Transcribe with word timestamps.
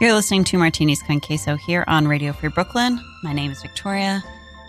You're 0.00 0.14
listening 0.14 0.44
to 0.44 0.56
Martinis 0.56 1.02
con 1.02 1.20
Queso 1.20 1.56
here 1.56 1.84
on 1.86 2.08
Radio 2.08 2.32
Free 2.32 2.48
Brooklyn. 2.48 2.98
My 3.22 3.34
name 3.34 3.50
is 3.50 3.60
Victoria, 3.60 4.24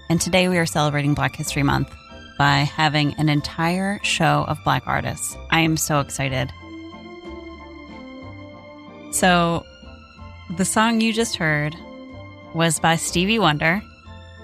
and 0.10 0.20
today 0.20 0.50
we 0.50 0.58
are 0.58 0.66
celebrating 0.66 1.14
Black 1.14 1.38
History 1.38 1.64
Month 1.64 1.90
by 2.38 2.70
having 2.76 3.14
an 3.14 3.30
entire 3.30 4.02
show 4.04 4.44
of 4.50 4.62
Black 4.66 4.84
artists. 4.86 5.38
I 5.50 5.62
am 5.62 5.78
so 5.78 6.02
excited. 6.02 6.52
So, 9.14 9.66
the 10.58 10.66
song 10.66 11.00
you 11.00 11.14
just 11.14 11.38
heard 11.38 11.78
was 12.54 12.82
by 12.82 12.98
Stevie 12.98 13.40
Wonder, 13.40 13.82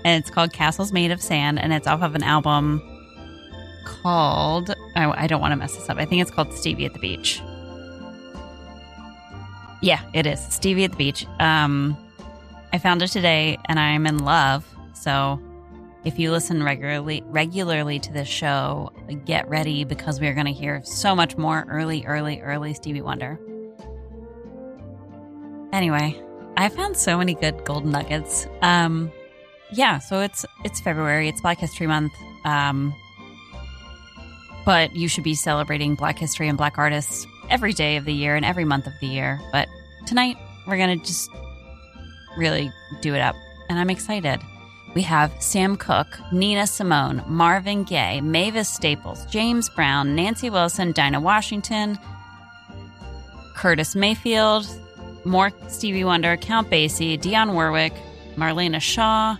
and 0.06 0.24
it's 0.24 0.31
called 0.31 0.54
Castles 0.54 0.94
Made 0.94 1.12
of 1.12 1.22
Sand, 1.22 1.59
and 1.59 1.74
it's 1.74 1.86
off 1.86 2.02
of 2.02 2.16
an 2.16 2.24
album 2.24 2.81
called, 3.84 4.74
I, 4.96 5.24
I 5.24 5.28
don't 5.28 5.42
want 5.42 5.52
to 5.52 5.58
mess 5.58 5.75
this 5.75 5.90
up, 5.90 5.98
I 5.98 6.06
think 6.06 6.22
it's 6.22 6.31
called 6.31 6.54
Stevie 6.54 6.86
at 6.86 6.94
the 6.94 7.00
Beach. 7.00 7.42
Yeah, 9.82 10.02
it 10.14 10.26
is. 10.26 10.40
Stevie 10.50 10.86
at 10.86 10.92
the 10.92 10.98
Beach. 10.98 11.26
Um, 11.40 11.98
I 12.74 12.80
found 12.80 13.02
it 13.02 13.08
today 13.08 13.58
and 13.66 13.80
I'm 13.80 14.06
in 14.08 14.20
love. 14.20 14.66
So 14.94 15.40
if 16.04 16.18
you 16.18 16.32
listen 16.32 16.64
regularly 16.64 17.24
regularly 17.28 18.00
to 18.00 18.14
this 18.14 18.28
show, 18.28 18.92
get 19.26 19.48
ready 19.50 19.84
because 19.84 20.20
we 20.20 20.28
are 20.28 20.34
going 20.34 20.46
to 20.46 20.54
hear 20.54 20.82
so 20.84 21.16
much 21.16 21.38
more 21.38 21.66
early, 21.70 22.06
early, 22.06 22.42
early 22.42 22.74
Stevie 22.74 23.02
Wonder. 23.02 23.40
Anyway, 25.74 26.20
I 26.56 26.70
found 26.70 26.98
so 26.98 27.18
many 27.18 27.36
good 27.36 27.64
golden 27.66 27.92
nuggets. 27.92 28.48
Um, 28.62 29.12
yeah, 29.72 30.00
so 30.00 30.22
it's 30.22 30.46
it's 30.64 30.80
February, 30.80 31.28
it's 31.28 31.42
Black 31.42 31.60
History 31.60 31.88
Month. 31.88 32.14
Um, 32.46 32.96
but 34.66 34.96
you 34.96 35.08
should 35.08 35.24
be 35.24 35.34
celebrating 35.34 35.96
Black 35.96 36.20
history 36.20 36.50
and 36.50 36.58
Black 36.58 36.78
artists 36.78 37.26
every 37.50 37.74
day 37.74 37.97
of 37.97 38.06
the 38.06 38.13
year 38.13 38.35
and 38.35 38.46
every 38.46 38.66
month 38.66 38.88
of 38.88 38.94
the 39.00 39.08
year. 39.08 39.40
But 39.52 39.68
tonight, 40.06 40.38
we're 40.68 40.78
going 40.78 41.00
to 41.00 41.06
just 41.06 41.30
really 42.38 42.72
do 43.02 43.16
it 43.16 43.22
up. 43.22 43.35
And 43.69 43.80
I'm 43.80 43.90
excited. 43.90 44.41
We 44.96 45.02
have 45.03 45.31
Sam 45.40 45.78
Cooke, 45.78 46.19
Nina 46.31 46.66
Simone, 46.66 47.24
Marvin 47.28 47.84
Gaye, 47.84 48.22
Mavis 48.22 48.69
Staples, 48.69 49.25
James 49.28 49.69
Brown, 49.69 50.16
Nancy 50.16 50.50
Wilson, 50.50 50.91
Dinah 50.91 51.22
Washington, 51.22 52.00
Curtis 53.56 53.96
Mayfield, 53.96 54.68
more 55.25 55.52
Stevie 55.68 56.03
Wonder, 56.03 56.38
Count 56.38 56.69
Basie, 56.69 57.19
Dionne 57.19 57.53
Warwick, 57.53 57.94
Marlena 58.36 58.81
Shaw, 58.81 59.36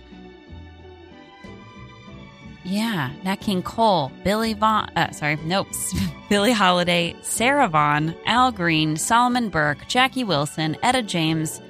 yeah, 2.68 3.10
Nat 3.24 3.36
King 3.36 3.62
Cole, 3.62 4.12
Billy 4.24 4.52
Vaughn, 4.52 4.90
uh, 4.96 5.10
sorry, 5.12 5.36
nope, 5.44 5.68
Billie 6.28 6.52
Holiday, 6.52 7.16
Sarah 7.22 7.68
Vaughan, 7.68 8.14
Al 8.26 8.52
Green, 8.52 8.96
Solomon 8.96 9.48
Burke, 9.48 9.86
Jackie 9.88 10.24
Wilson, 10.24 10.76
Etta 10.82 11.02
James, 11.02 11.60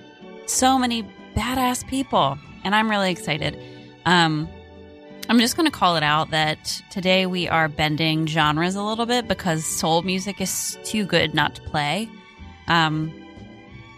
so 0.46 0.78
many 0.78 1.04
badass 1.36 1.86
people, 1.86 2.36
and 2.64 2.74
I'm 2.74 2.90
really 2.90 3.10
excited. 3.10 3.58
Um, 4.06 4.48
I'm 5.28 5.38
just 5.40 5.56
going 5.56 5.70
to 5.70 5.76
call 5.76 5.96
it 5.96 6.02
out 6.02 6.30
that 6.30 6.82
today 6.90 7.26
we 7.26 7.48
are 7.48 7.68
bending 7.68 8.26
genres 8.26 8.74
a 8.74 8.82
little 8.82 9.06
bit 9.06 9.28
because 9.28 9.64
soul 9.64 10.02
music 10.02 10.40
is 10.40 10.78
too 10.84 11.04
good 11.04 11.34
not 11.34 11.54
to 11.56 11.62
play. 11.62 12.08
Um, 12.66 13.12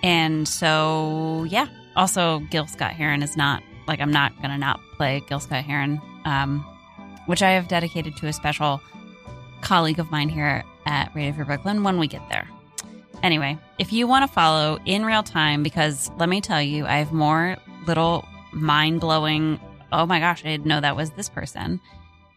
and 0.03 0.49
so, 0.49 1.45
yeah. 1.49 1.67
Also, 1.95 2.41
Gil 2.51 2.67
Scott 2.67 2.93
Heron 2.93 3.23
is 3.23 3.37
not 3.37 3.63
like 3.87 4.01
I'm 4.01 4.11
not 4.13 4.37
going 4.39 4.51
to 4.51 4.59
not 4.59 4.81
play 4.97 5.23
Gil 5.29 5.41
Scott 5.41 5.65
Heron. 5.65 6.01
Um, 6.25 6.65
which 7.31 7.43
I 7.43 7.53
have 7.53 7.69
dedicated 7.69 8.17
to 8.17 8.27
a 8.27 8.33
special 8.33 8.81
colleague 9.61 10.01
of 10.01 10.11
mine 10.11 10.29
here 10.29 10.65
at 10.85 11.15
Radio 11.15 11.33
Free 11.33 11.45
Brooklyn 11.45 11.85
when 11.85 11.97
we 11.97 12.09
get 12.09 12.29
there. 12.29 12.49
Anyway, 13.23 13.57
if 13.79 13.93
you 13.93 14.09
want 14.09 14.27
to 14.27 14.35
follow 14.35 14.81
in 14.85 15.05
real 15.05 15.23
time, 15.23 15.63
because 15.63 16.11
let 16.19 16.29
me 16.29 16.41
tell 16.41 16.61
you, 16.61 16.87
I 16.87 16.97
have 16.97 17.13
more 17.13 17.57
little 17.87 18.27
mind 18.53 19.01
blowing, 19.01 19.61
oh 19.93 20.07
my 20.07 20.19
gosh, 20.19 20.45
I 20.45 20.49
didn't 20.49 20.67
know 20.67 20.81
that 20.81 20.97
was 20.97 21.13
this 21.13 21.29
person. 21.29 21.81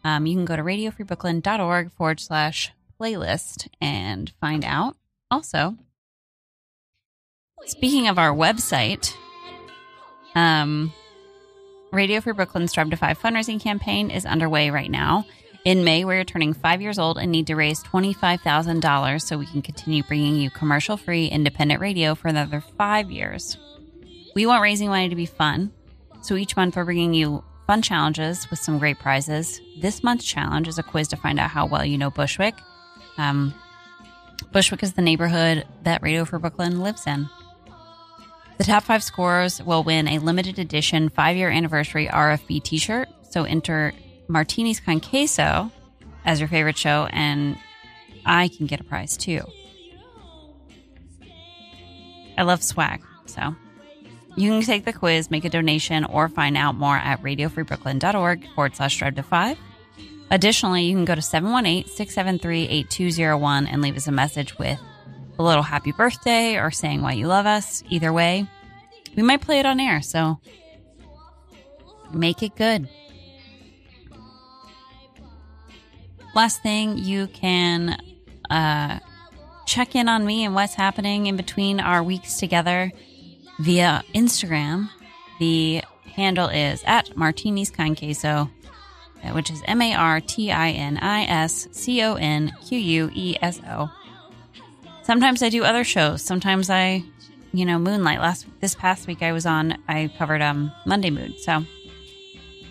Um, 0.04 0.26
you 0.26 0.36
can 0.36 0.44
go 0.44 0.54
to 0.54 0.62
radiofreebrooklyn.org 0.62 1.90
forward 1.90 2.20
slash 2.20 2.70
playlist 3.00 3.66
and 3.80 4.32
find 4.40 4.64
out. 4.64 4.96
Also, 5.28 5.76
speaking 7.66 8.06
of 8.06 8.16
our 8.16 8.32
website, 8.32 9.12
um, 10.36 10.92
Radio 11.94 12.20
Free 12.20 12.32
Brooklyn's 12.32 12.70
Strive 12.70 12.90
to 12.90 12.96
Five 12.96 13.20
fundraising 13.20 13.60
campaign 13.60 14.10
is 14.10 14.26
underway 14.26 14.70
right 14.70 14.90
now. 14.90 15.24
In 15.64 15.84
May, 15.84 16.04
we're 16.04 16.24
turning 16.24 16.52
five 16.52 16.82
years 16.82 16.98
old 16.98 17.18
and 17.18 17.30
need 17.30 17.46
to 17.46 17.54
raise 17.54 17.82
$25,000 17.84 19.22
so 19.22 19.38
we 19.38 19.46
can 19.46 19.62
continue 19.62 20.02
bringing 20.02 20.34
you 20.36 20.50
commercial 20.50 20.96
free 20.96 21.26
independent 21.26 21.80
radio 21.80 22.16
for 22.16 22.26
another 22.26 22.60
five 22.76 23.10
years. 23.12 23.56
We 24.34 24.44
want 24.44 24.62
raising 24.62 24.88
money 24.88 25.08
to 25.08 25.14
be 25.14 25.24
fun, 25.24 25.72
so 26.20 26.34
each 26.34 26.56
month 26.56 26.74
we're 26.74 26.84
bringing 26.84 27.14
you 27.14 27.44
fun 27.68 27.80
challenges 27.80 28.50
with 28.50 28.58
some 28.58 28.80
great 28.80 28.98
prizes. 28.98 29.60
This 29.80 30.02
month's 30.02 30.24
challenge 30.24 30.66
is 30.66 30.78
a 30.78 30.82
quiz 30.82 31.06
to 31.08 31.16
find 31.16 31.38
out 31.38 31.50
how 31.50 31.64
well 31.64 31.84
you 31.84 31.96
know 31.96 32.10
Bushwick. 32.10 32.56
Um, 33.18 33.54
Bushwick 34.52 34.82
is 34.82 34.94
the 34.94 35.02
neighborhood 35.02 35.64
that 35.84 36.02
Radio 36.02 36.24
Free 36.24 36.40
Brooklyn 36.40 36.82
lives 36.82 37.06
in. 37.06 37.30
The 38.56 38.64
top 38.64 38.84
five 38.84 39.02
scorers 39.02 39.60
will 39.62 39.82
win 39.82 40.06
a 40.06 40.18
limited 40.18 40.58
edition 40.58 41.08
five 41.08 41.36
year 41.36 41.50
anniversary 41.50 42.06
RFB 42.06 42.62
t 42.62 42.78
shirt. 42.78 43.08
So 43.30 43.44
enter 43.44 43.92
Martinis 44.28 44.80
con 44.80 45.00
Queso 45.00 45.70
as 46.24 46.40
your 46.40 46.48
favorite 46.48 46.78
show, 46.78 47.08
and 47.10 47.58
I 48.24 48.48
can 48.48 48.66
get 48.66 48.80
a 48.80 48.84
prize 48.84 49.16
too. 49.16 49.42
I 52.38 52.42
love 52.42 52.62
swag, 52.62 53.02
so 53.26 53.54
you 54.36 54.50
can 54.50 54.62
take 54.62 54.84
the 54.84 54.92
quiz, 54.92 55.30
make 55.30 55.44
a 55.44 55.48
donation, 55.48 56.04
or 56.04 56.28
find 56.28 56.56
out 56.56 56.74
more 56.74 56.96
at 56.96 57.22
radiofreebrooklyn.org 57.22 58.48
forward 58.54 58.76
slash 58.76 58.94
strive 58.94 59.14
to 59.16 59.22
five. 59.22 59.58
Additionally, 60.30 60.84
you 60.84 60.94
can 60.94 61.04
go 61.04 61.14
to 61.14 61.22
718 61.22 61.86
673 61.86 62.68
8201 62.68 63.66
and 63.66 63.82
leave 63.82 63.96
us 63.96 64.06
a 64.06 64.12
message 64.12 64.58
with 64.58 64.80
a 65.38 65.42
little 65.42 65.62
happy 65.62 65.92
birthday 65.92 66.56
or 66.58 66.70
saying 66.70 67.02
why 67.02 67.12
you 67.12 67.26
love 67.26 67.46
us. 67.46 67.82
Either 67.88 68.12
way, 68.12 68.46
we 69.16 69.22
might 69.22 69.40
play 69.40 69.58
it 69.60 69.66
on 69.66 69.80
air. 69.80 70.02
So 70.02 70.38
make 72.12 72.42
it 72.42 72.56
good. 72.56 72.88
Last 76.34 76.62
thing, 76.62 76.98
you 76.98 77.28
can 77.28 77.96
uh, 78.50 78.98
check 79.66 79.94
in 79.94 80.08
on 80.08 80.26
me 80.26 80.44
and 80.44 80.54
what's 80.54 80.74
happening 80.74 81.26
in 81.26 81.36
between 81.36 81.78
our 81.80 82.02
weeks 82.02 82.38
together 82.38 82.90
via 83.60 84.02
Instagram. 84.14 84.88
The 85.38 85.82
handle 86.12 86.48
is 86.48 86.82
at 86.86 87.16
Martinis 87.16 87.70
Con 87.70 87.94
Queso, 87.94 88.50
which 89.32 89.50
is 89.50 89.62
M 89.66 89.80
A 89.80 89.94
R 89.94 90.20
T 90.20 90.50
I 90.50 90.70
N 90.70 90.98
I 90.98 91.22
S 91.22 91.68
C 91.70 92.02
O 92.02 92.14
N 92.14 92.52
Q 92.66 92.78
U 92.78 93.10
E 93.14 93.36
S 93.40 93.60
O. 93.68 93.90
Sometimes 95.04 95.42
I 95.42 95.50
do 95.50 95.64
other 95.64 95.84
shows. 95.84 96.22
Sometimes 96.22 96.70
I, 96.70 97.04
you 97.52 97.66
know, 97.66 97.78
moonlight. 97.78 98.20
Last 98.20 98.46
this 98.60 98.74
past 98.74 99.06
week 99.06 99.22
I 99.22 99.32
was 99.32 99.44
on. 99.44 99.76
I 99.86 100.10
covered 100.16 100.40
um 100.40 100.72
Monday 100.86 101.10
Mood. 101.10 101.38
So 101.40 101.64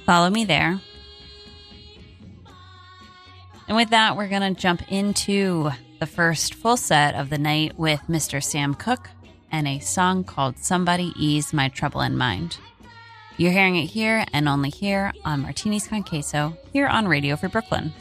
follow 0.06 0.30
me 0.32 0.44
there. 0.44 0.82
And 3.68 3.78
with 3.78 3.92
that, 3.92 4.18
we're 4.18 4.28
gonna 4.28 4.54
jump 4.54 4.92
into 4.92 5.70
the 6.00 6.08
first 6.08 6.56
full 6.56 6.76
set 6.76 7.16
of 7.16 7.30
the 7.30 7.38
night 7.38 7.78
with 7.78 8.02
Mr. 8.10 8.44
Sam 8.44 8.74
Cooke 8.74 9.10
and 9.52 9.68
a 9.68 9.80
song 9.80 10.24
called 10.24 10.58
"Somebody 10.58 11.14
Ease 11.16 11.54
My 11.54 11.70
Trouble 11.70 12.02
in 12.02 12.18
Mind." 12.18 12.58
You're 13.38 13.52
hearing 13.52 13.76
it 13.76 13.86
here 13.86 14.26
and 14.34 14.50
only 14.50 14.70
here 14.70 15.12
on 15.24 15.42
Martinis 15.42 15.88
con 15.88 16.04
Queso, 16.04 16.58
here 16.72 16.88
on 16.88 17.08
Radio 17.08 17.36
Free 17.36 17.50
Brooklyn. 17.50 17.94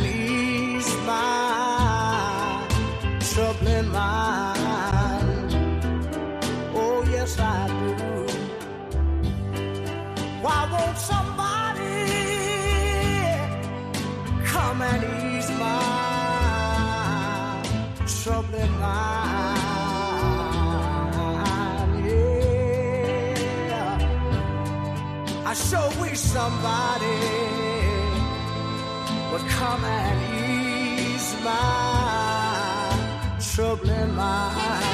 at 0.00 0.02
least 0.02 0.98
my 1.06 2.66
troubling 3.34 3.88
mind. 3.90 5.54
Oh, 6.74 7.04
yes, 7.10 7.38
I 7.38 7.68
do. 7.68 8.26
Why 10.42 10.68
won't 10.72 10.98
somebody 10.98 12.06
come 14.46 14.82
and 14.82 15.04
ease 15.36 15.50
my 15.58 17.62
troubling 18.22 18.72
mind? 18.80 19.60
Yeah. 22.06 24.18
I 25.46 25.54
sure 25.54 25.92
wish 26.02 26.20
somebody 26.20 27.49
come 29.60 29.84
and 29.84 30.18
ease 30.40 31.36
my 31.44 32.90
troubling 33.52 34.14
mind. 34.14 34.84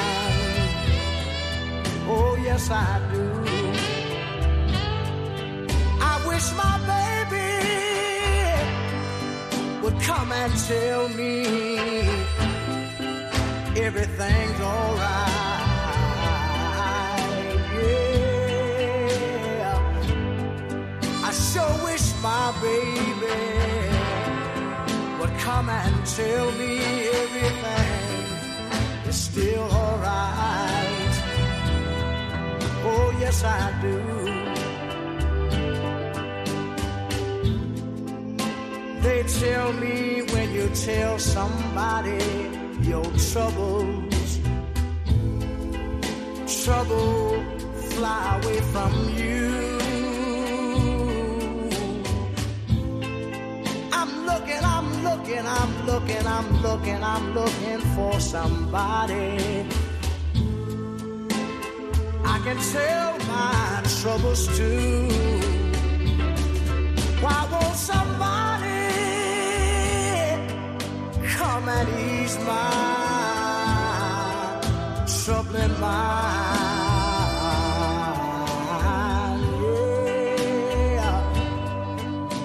Oh, 2.09 2.35
yes, 2.47 2.69
I 2.69 2.99
do. 3.13 3.23
I 6.11 6.13
wish 6.27 6.47
my 6.63 6.75
baby 6.93 7.51
would 9.81 9.97
come 10.01 10.29
and 10.33 10.53
tell 10.69 11.03
me 11.19 11.33
everything's 13.87 14.59
alright. 14.59 15.35
Yeah, 17.79 19.75
I 21.23 21.31
sure 21.31 21.75
wish 21.85 22.07
my 22.21 22.45
baby 22.61 23.56
come 25.57 25.69
and 25.69 26.05
tell 26.05 26.51
me 26.51 26.73
everything 27.21 28.01
is 29.09 29.15
still 29.15 29.63
alright. 29.81 31.15
Oh, 32.89 33.07
yes, 33.19 33.43
I 33.43 33.63
do. 33.85 33.97
They 39.05 39.23
tell 39.41 39.73
me 39.73 40.21
when 40.31 40.47
you 40.57 40.69
tell 40.89 41.17
somebody 41.17 42.23
your 42.91 43.09
troubles, 43.31 44.29
trouble 46.63 47.43
fly 47.95 48.39
away 48.43 48.59
from 48.73 48.93
you. 49.17 49.76
Looking, 55.27 55.45
I'm 55.45 55.85
looking, 55.85 56.25
I'm 56.25 56.61
looking, 56.61 57.03
I'm 57.03 57.33
looking 57.33 57.79
for 57.95 58.19
somebody. 58.19 59.65
I 62.23 62.39
can 62.43 62.57
tell 62.71 63.17
my 63.27 63.83
troubles 64.01 64.47
too. 64.57 65.09
Why 67.19 67.47
won't 67.51 67.75
somebody 67.75 68.87
come 71.35 71.67
and 71.67 71.89
ease 71.99 72.37
my 72.45 72.71
troubling 75.23 75.79
mind? 75.79 76.77
Yeah, 80.93 81.23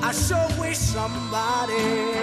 I 0.03 0.13
sure 0.13 0.49
wish 0.61 0.79
somebody 0.79 2.22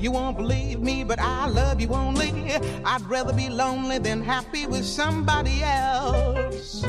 You 0.00 0.12
won't 0.12 0.38
believe 0.38 0.80
me, 0.80 1.04
but 1.04 1.20
I 1.20 1.46
love 1.46 1.78
you 1.78 1.88
only. 1.92 2.32
I'd 2.86 3.02
rather 3.02 3.34
be 3.34 3.50
lonely 3.50 3.98
than 3.98 4.22
happy 4.22 4.66
with 4.66 4.86
somebody 4.86 5.62
else. 5.62 6.82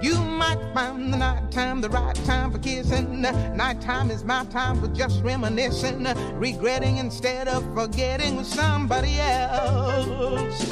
You 0.00 0.14
might 0.18 0.60
find 0.72 1.12
the 1.12 1.16
night 1.16 1.50
time 1.50 1.80
the 1.80 1.90
right 1.90 2.14
time 2.24 2.52
for 2.52 2.60
kissing. 2.60 3.22
Nighttime 3.22 4.12
is 4.12 4.22
my 4.22 4.44
time 4.46 4.80
for 4.80 4.86
just 4.94 5.20
reminiscing, 5.24 6.04
regretting 6.38 6.98
instead 6.98 7.48
of 7.48 7.64
forgetting 7.74 8.36
with 8.36 8.46
somebody 8.46 9.18
else. 9.18 10.70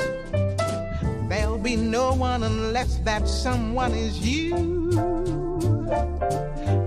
There'll 1.28 1.58
be 1.58 1.74
no 1.74 2.14
one 2.14 2.44
unless 2.44 2.98
that 2.98 3.26
someone 3.26 3.92
is 3.92 4.20
you. 4.20 4.90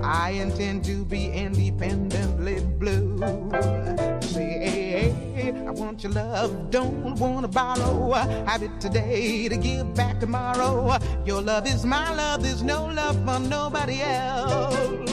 I 0.01 0.31
intend 0.31 0.85
to 0.85 1.03
be 1.03 1.31
independently 1.31 2.61
blue. 2.61 3.19
I 5.11 5.71
want 5.71 6.03
your 6.03 6.13
love, 6.13 6.69
don't 6.69 7.15
wanna 7.19 7.47
borrow. 7.47 8.11
Have 8.45 8.63
it 8.63 8.79
today 8.79 9.49
to 9.49 9.57
give 9.57 9.93
back 9.93 10.19
tomorrow. 10.19 10.97
Your 11.25 11.41
love 11.41 11.67
is 11.67 11.85
my 11.85 12.13
love, 12.13 12.43
there's 12.43 12.63
no 12.63 12.85
love 12.85 13.15
for 13.25 13.39
nobody 13.39 14.01
else. 14.01 15.12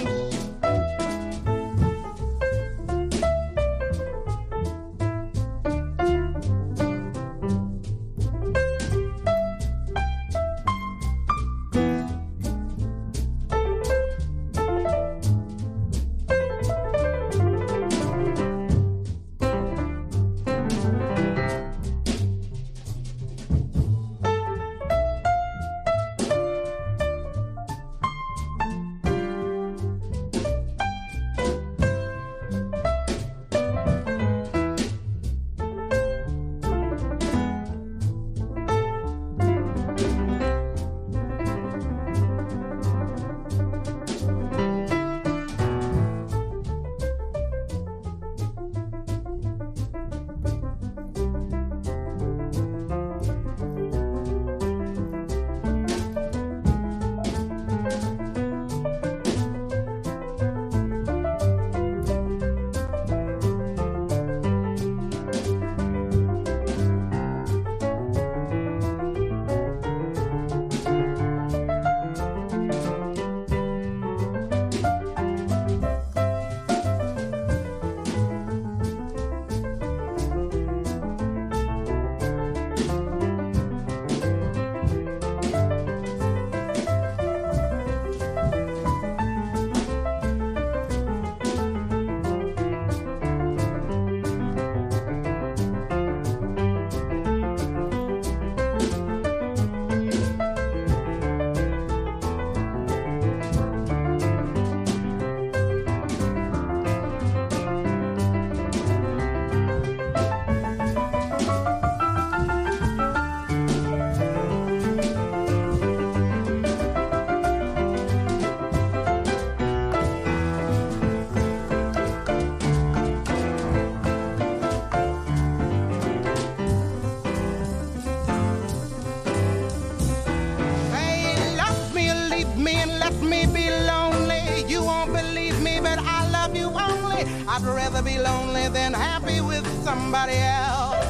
I'd 137.62 137.66
rather 137.66 138.00
be 138.00 138.16
lonely 138.16 138.68
than 138.68 138.94
happy 138.94 139.42
with 139.42 139.66
somebody 139.84 140.32
else. 140.32 141.04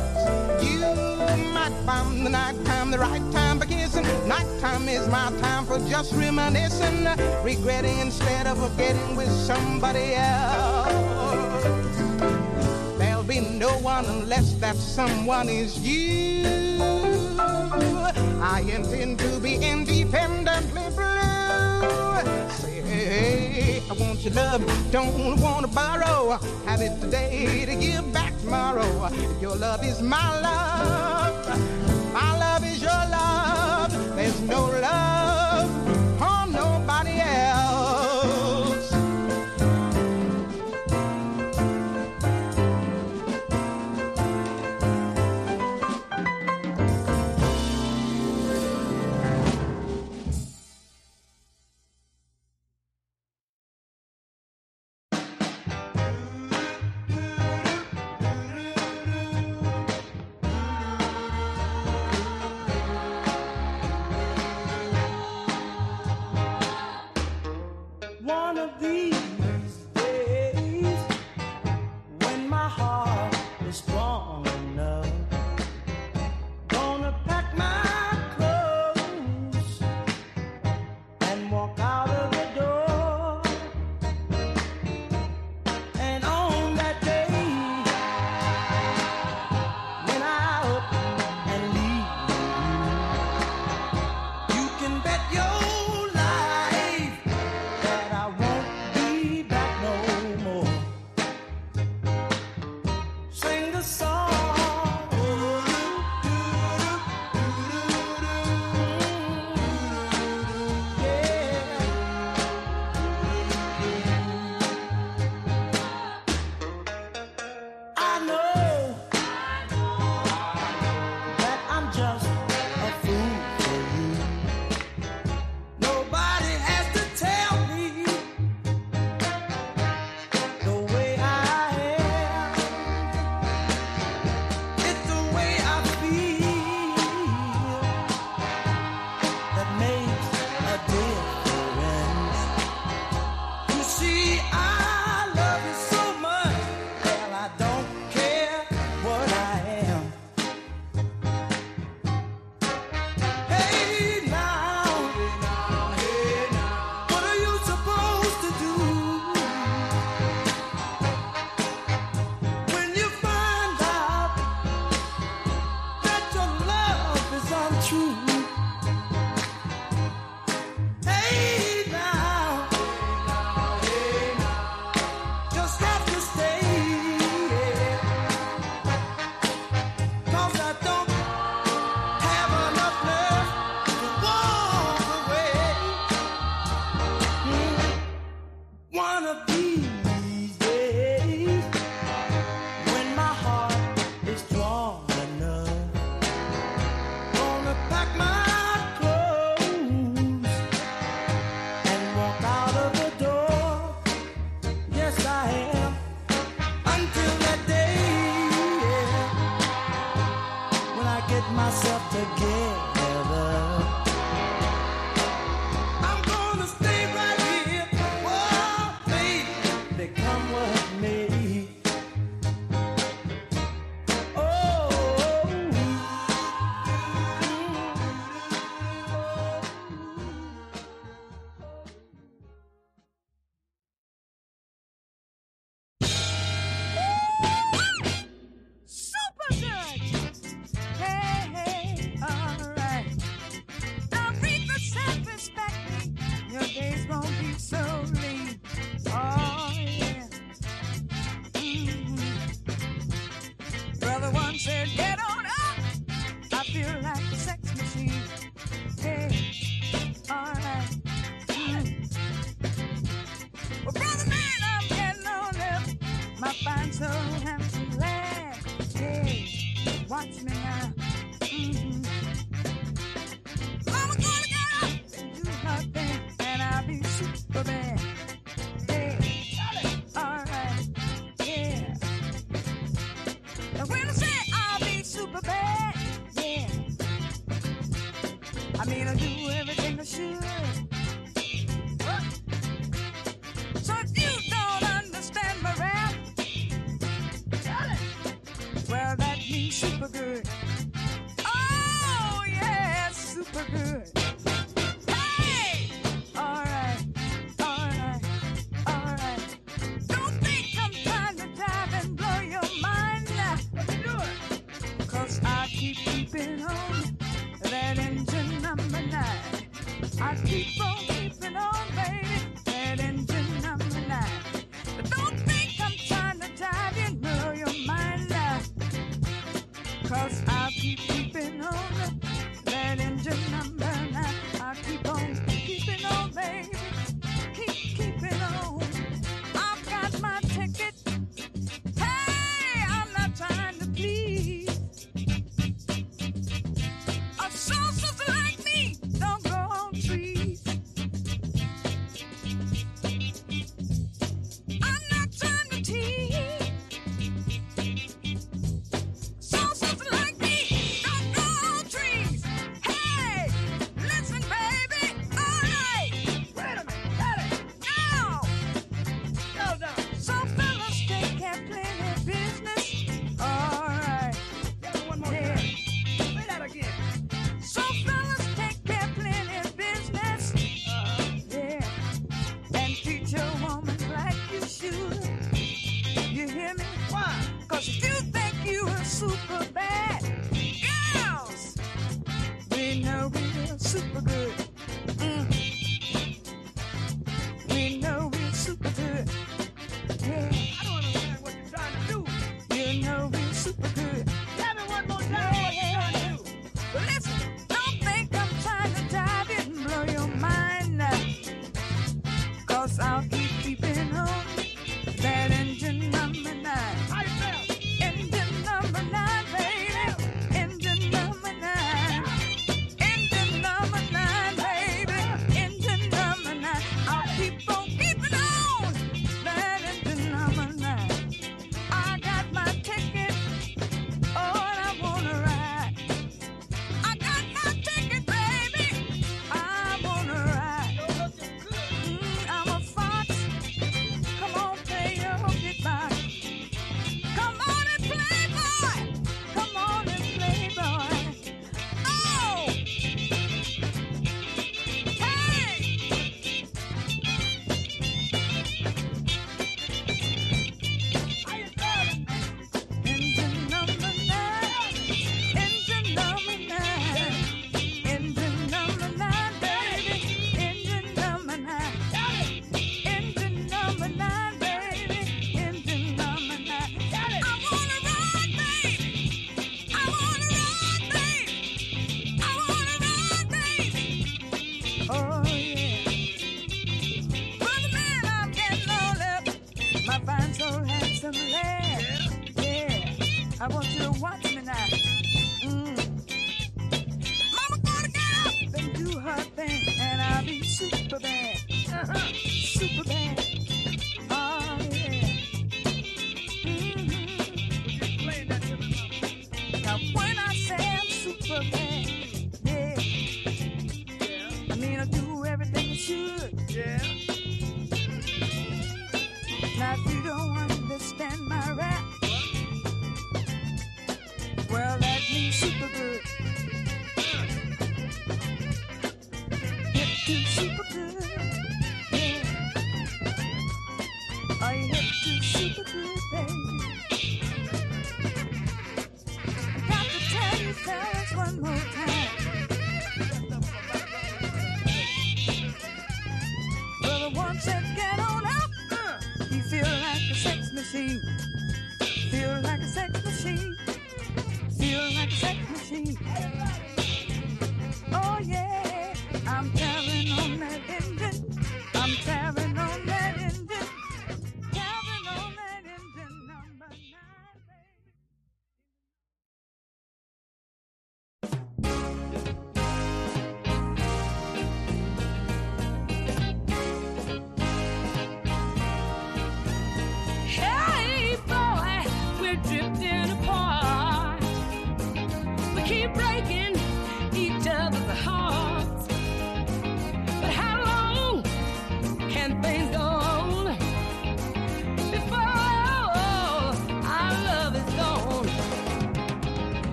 You 0.61 0.81
might 1.55 1.73
find 1.87 2.27
the 2.27 2.31
night 2.31 2.57
time 2.65 2.91
the 2.91 2.99
right 2.99 3.23
time 3.31 3.61
for 3.61 3.67
kissing. 3.67 4.03
Nighttime 4.27 4.89
is 4.89 5.07
my 5.07 5.31
time 5.41 5.65
for 5.65 5.79
just 5.89 6.13
reminiscing, 6.13 7.07
regretting 7.45 7.97
instead 8.01 8.49
of 8.49 8.59
forgetting 8.59 9.15
with 9.15 9.31
somebody 9.31 10.15
else. 10.17 11.63
There'll 12.99 13.23
be 13.23 13.39
no 13.39 13.71
one 13.79 14.07
unless 14.07 14.55
that 14.55 14.75
someone 14.75 15.49
is 15.49 15.79
you. 15.79 16.43
I 18.43 18.63
intend 18.67 19.21
to 19.21 19.40
want 24.01 24.25
your 24.25 24.35
love, 24.35 24.91
don't 24.91 25.41
want 25.41 25.67
to 25.67 25.73
borrow. 25.73 26.39
Have 26.67 26.81
it 26.81 27.01
today 27.01 27.65
to 27.67 27.75
give 27.77 28.13
back 28.13 28.39
tomorrow. 28.41 29.11
Your 29.41 29.57
love 29.57 29.85
is 29.85 30.01
my 30.01 30.41
love, 30.41 31.49
my 31.49 31.57
love 31.57 31.90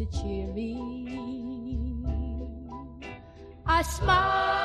to 0.00 0.06
cheer 0.06 0.46
me, 0.54 2.02
I 3.66 3.82
smile 3.82 4.59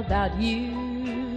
about 0.00 0.34
you, 0.40 1.29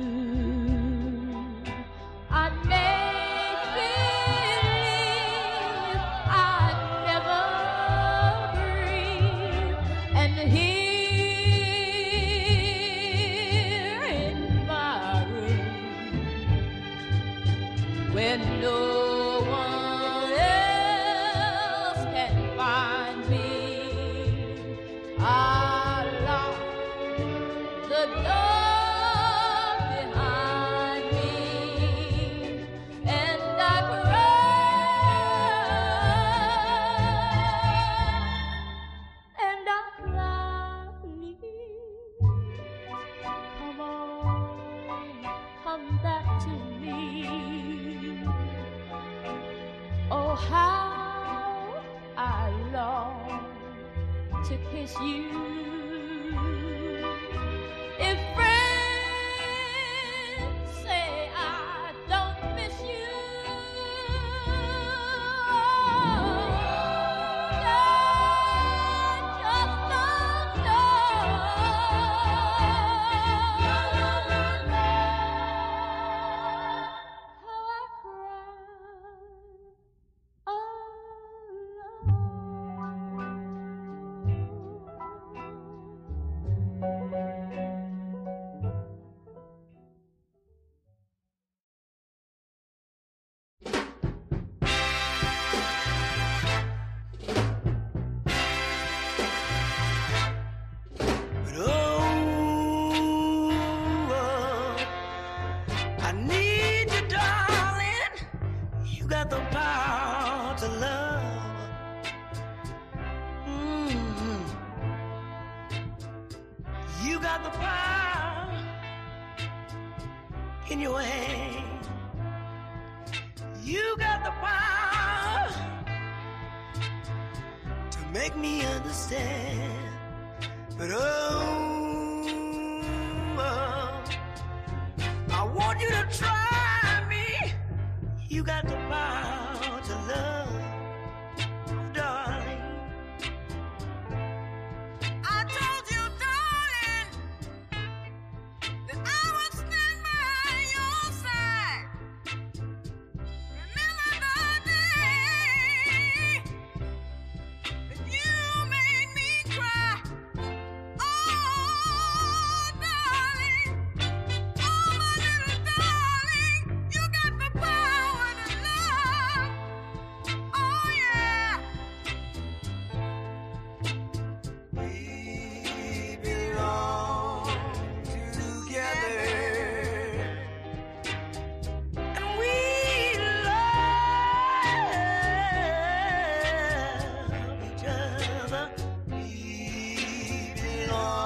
belong 190.93 191.22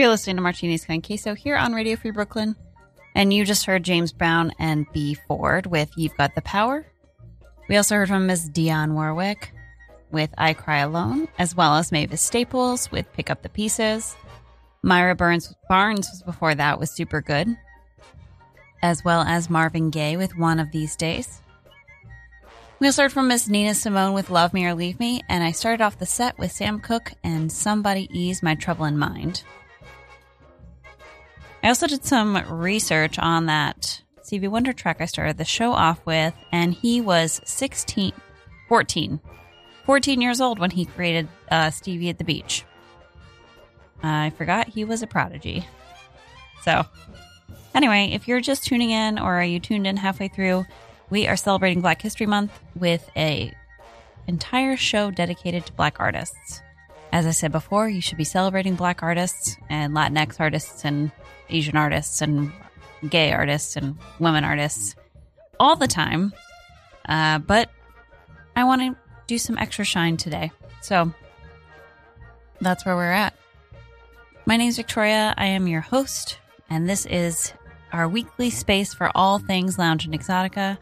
You're 0.00 0.08
listening 0.08 0.36
to 0.36 0.42
Martini's 0.42 0.86
Con 0.86 1.02
Queso 1.02 1.34
here 1.34 1.56
on 1.56 1.74
Radio 1.74 1.94
Free 1.94 2.10
Brooklyn. 2.10 2.56
And 3.14 3.34
you 3.34 3.44
just 3.44 3.66
heard 3.66 3.82
James 3.82 4.14
Brown 4.14 4.50
and 4.58 4.90
Bea 4.94 5.12
Ford 5.12 5.66
with 5.66 5.90
You've 5.94 6.16
Got 6.16 6.34
the 6.34 6.40
Power. 6.40 6.86
We 7.68 7.76
also 7.76 7.96
heard 7.96 8.08
from 8.08 8.26
Miss 8.26 8.48
Dionne 8.48 8.94
Warwick 8.94 9.52
with 10.10 10.30
I 10.38 10.54
Cry 10.54 10.78
Alone, 10.78 11.28
as 11.38 11.54
well 11.54 11.74
as 11.74 11.92
Mavis 11.92 12.22
Staples 12.22 12.90
with 12.90 13.12
Pick 13.12 13.28
Up 13.28 13.42
the 13.42 13.50
Pieces. 13.50 14.16
Myra 14.82 15.14
Burns 15.14 15.54
Barnes 15.68 16.08
was 16.10 16.22
before 16.22 16.54
that 16.54 16.80
was 16.80 16.90
super 16.90 17.20
good. 17.20 17.54
As 18.80 19.04
well 19.04 19.20
as 19.20 19.50
Marvin 19.50 19.90
Gaye 19.90 20.16
with 20.16 20.34
One 20.34 20.60
of 20.60 20.72
These 20.72 20.96
Days. 20.96 21.42
We 22.78 22.86
also 22.86 23.02
heard 23.02 23.12
from 23.12 23.28
Miss 23.28 23.48
Nina 23.48 23.74
Simone 23.74 24.14
with 24.14 24.30
Love 24.30 24.54
Me 24.54 24.64
or 24.64 24.72
Leave 24.72 24.98
Me, 24.98 25.20
and 25.28 25.44
I 25.44 25.52
started 25.52 25.84
off 25.84 25.98
the 25.98 26.06
set 26.06 26.38
with 26.38 26.52
Sam 26.52 26.80
Cooke 26.80 27.12
and 27.22 27.52
Somebody 27.52 28.08
Ease 28.18 28.42
My 28.42 28.54
Troublin' 28.54 28.96
Mind. 28.96 29.42
I 31.62 31.68
also 31.68 31.86
did 31.86 32.04
some 32.04 32.36
research 32.50 33.18
on 33.18 33.46
that 33.46 34.02
Stevie 34.22 34.48
Wonder 34.48 34.72
track 34.72 35.00
I 35.00 35.06
started 35.06 35.38
the 35.38 35.44
show 35.44 35.72
off 35.72 36.04
with, 36.06 36.34
and 36.52 36.72
he 36.72 37.00
was 37.00 37.40
16, 37.44 38.12
14, 38.68 39.20
14 39.84 40.20
years 40.20 40.40
old 40.40 40.58
when 40.58 40.70
he 40.70 40.84
created 40.86 41.28
uh, 41.50 41.70
Stevie 41.70 42.08
at 42.08 42.18
the 42.18 42.24
Beach. 42.24 42.64
I 44.02 44.30
forgot 44.30 44.68
he 44.68 44.84
was 44.84 45.02
a 45.02 45.06
prodigy. 45.06 45.66
So, 46.62 46.86
anyway, 47.74 48.10
if 48.12 48.28
you're 48.28 48.40
just 48.40 48.64
tuning 48.64 48.90
in 48.90 49.18
or 49.18 49.34
are 49.40 49.44
you 49.44 49.60
tuned 49.60 49.86
in 49.86 49.96
halfway 49.96 50.28
through, 50.28 50.64
we 51.10 51.26
are 51.26 51.36
celebrating 51.36 51.80
Black 51.80 52.00
History 52.00 52.26
Month 52.26 52.58
with 52.74 53.10
a 53.16 53.52
entire 54.26 54.76
show 54.76 55.10
dedicated 55.10 55.66
to 55.66 55.72
black 55.72 55.98
artists. 55.98 56.62
As 57.12 57.26
I 57.26 57.32
said 57.32 57.50
before, 57.50 57.88
you 57.88 58.00
should 58.00 58.18
be 58.18 58.24
celebrating 58.24 58.76
black 58.76 59.02
artists 59.02 59.56
and 59.68 59.92
Latinx 59.92 60.38
artists 60.38 60.84
and 60.84 61.10
Asian 61.50 61.76
artists 61.76 62.22
and 62.22 62.52
gay 63.08 63.32
artists 63.32 63.76
and 63.76 63.96
women 64.18 64.44
artists 64.44 64.94
all 65.58 65.76
the 65.76 65.86
time. 65.86 66.32
Uh, 67.08 67.38
but 67.38 67.70
I 68.56 68.64
want 68.64 68.82
to 68.82 68.96
do 69.26 69.38
some 69.38 69.58
extra 69.58 69.84
shine 69.84 70.16
today. 70.16 70.50
So 70.82 71.12
that's 72.60 72.84
where 72.84 72.96
we're 72.96 73.12
at. 73.12 73.34
My 74.46 74.56
name 74.56 74.68
is 74.68 74.76
Victoria. 74.76 75.34
I 75.36 75.46
am 75.46 75.66
your 75.66 75.80
host, 75.80 76.38
and 76.68 76.88
this 76.88 77.06
is 77.06 77.52
our 77.92 78.08
weekly 78.08 78.50
space 78.50 78.94
for 78.94 79.10
all 79.14 79.38
things 79.38 79.78
lounge 79.78 80.04
and 80.04 80.14
exotica. 80.14 80.78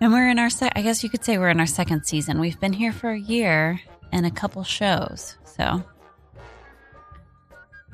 And 0.00 0.12
we're 0.12 0.28
in 0.28 0.38
our, 0.38 0.50
se- 0.50 0.72
I 0.74 0.82
guess 0.82 1.02
you 1.02 1.10
could 1.10 1.24
say 1.24 1.38
we're 1.38 1.50
in 1.50 1.60
our 1.60 1.66
second 1.66 2.04
season. 2.04 2.40
We've 2.40 2.58
been 2.60 2.72
here 2.72 2.92
for 2.92 3.10
a 3.10 3.18
year 3.18 3.80
and 4.12 4.26
a 4.26 4.30
couple 4.30 4.64
shows. 4.64 5.36
So, 5.44 5.82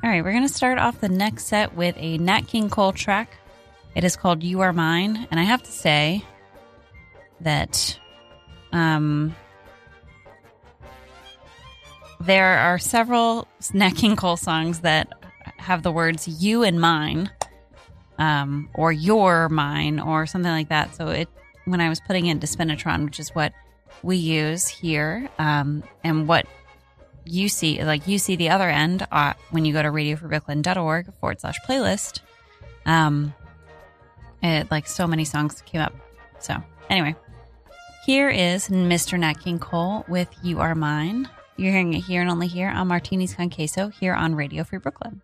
all 0.03 0.09
right, 0.09 0.23
we're 0.23 0.31
going 0.31 0.47
to 0.47 0.53
start 0.53 0.79
off 0.79 0.99
the 0.99 1.09
next 1.09 1.45
set 1.45 1.75
with 1.75 1.95
a 1.97 2.17
Nat 2.17 2.47
King 2.47 2.71
Cole 2.71 2.91
track. 2.91 3.37
It 3.93 4.03
is 4.03 4.15
called 4.15 4.41
You 4.41 4.61
Are 4.61 4.73
Mine. 4.73 5.27
And 5.29 5.39
I 5.39 5.43
have 5.43 5.61
to 5.61 5.71
say 5.71 6.25
that 7.41 7.99
um, 8.71 9.35
there 12.19 12.57
are 12.57 12.79
several 12.79 13.47
Nat 13.73 13.91
King 13.91 14.15
Cole 14.15 14.37
songs 14.37 14.79
that 14.79 15.07
have 15.57 15.83
the 15.83 15.91
words 15.91 16.27
you 16.27 16.63
and 16.63 16.81
mine 16.81 17.29
um, 18.17 18.69
or 18.73 18.91
your 18.91 19.49
mine 19.49 19.99
or 19.99 20.25
something 20.25 20.51
like 20.51 20.69
that. 20.69 20.95
So 20.95 21.09
it 21.09 21.29
when 21.65 21.79
I 21.79 21.89
was 21.89 21.99
putting 21.99 22.25
into 22.25 22.47
Spinitron, 22.47 23.05
which 23.05 23.19
is 23.19 23.29
what 23.35 23.53
we 24.01 24.17
use 24.17 24.67
here, 24.67 25.29
um, 25.37 25.83
and 26.03 26.27
what 26.27 26.47
you 27.25 27.49
see, 27.49 27.83
like 27.83 28.07
you 28.07 28.17
see 28.17 28.35
the 28.35 28.49
other 28.49 28.69
end 28.69 29.07
uh, 29.11 29.33
when 29.51 29.65
you 29.65 29.73
go 29.73 29.81
to 29.81 29.89
radiofreebrooklyn.org 29.89 31.13
forward 31.19 31.41
slash 31.41 31.59
playlist. 31.67 32.21
Um, 32.85 33.33
it 34.41 34.71
like 34.71 34.87
so 34.87 35.07
many 35.07 35.25
songs 35.25 35.61
came 35.65 35.81
up. 35.81 35.93
So 36.39 36.55
anyway, 36.89 37.15
here 38.05 38.29
is 38.29 38.69
Mr. 38.69 39.19
Nat 39.19 39.35
King 39.35 39.59
Cole 39.59 40.05
with 40.07 40.29
"You 40.43 40.59
Are 40.59 40.75
Mine." 40.75 41.29
You're 41.57 41.71
hearing 41.71 41.93
it 41.93 42.01
here 42.01 42.21
and 42.21 42.29
only 42.31 42.47
here 42.47 42.69
on 42.69 42.87
Martini's 42.87 43.35
Con 43.35 43.49
Queso 43.49 43.89
here 43.89 44.15
on 44.15 44.33
Radio 44.33 44.63
Free 44.63 44.79
Brooklyn. 44.79 45.21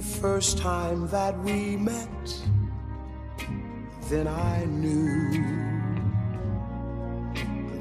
The 0.00 0.06
first 0.06 0.56
time 0.56 1.06
that 1.08 1.38
we 1.40 1.76
met, 1.76 2.26
then 4.08 4.26
I 4.26 4.64
knew 4.64 5.30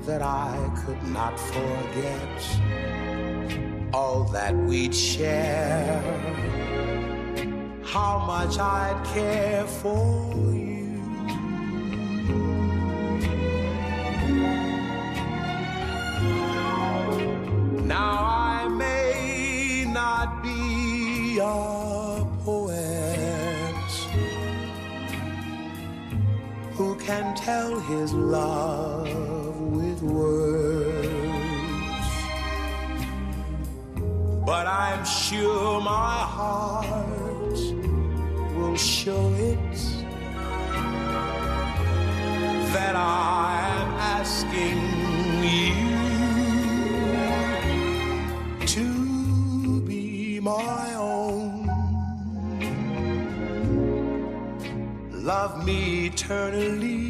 that 0.02 0.22
I 0.22 0.54
could 0.82 1.02
not 1.14 1.40
forget 1.40 2.40
all 3.94 4.26
that 4.34 4.54
we'd 4.54 4.94
share, 4.94 6.02
how 7.84 8.18
much 8.28 8.60
I'd 8.60 9.02
care 9.14 9.66
for 9.66 10.34
you. 10.54 10.69
His 27.90 28.14
love 28.14 29.10
with 29.78 30.00
words, 30.04 31.08
but 34.46 34.68
I'm 34.68 35.04
sure 35.04 35.82
my 35.82 36.18
heart 36.38 37.58
will 38.56 38.78
show 38.78 39.34
it 39.50 39.76
that 42.74 42.96
I'm 42.96 43.88
asking 44.20 44.80
you 45.56 45.74
to 48.68 49.82
be 49.82 50.40
my 50.40 50.94
own. 50.94 51.66
Love 55.12 55.66
me 55.66 56.08
eternally, 56.08 57.09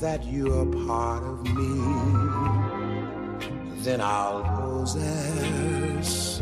that 0.00 0.24
you're 0.24 0.66
part 0.86 1.24
of 1.24 1.42
me. 1.42 1.74
Then 3.82 4.00
I'll 4.00 4.44
possess 4.56 6.40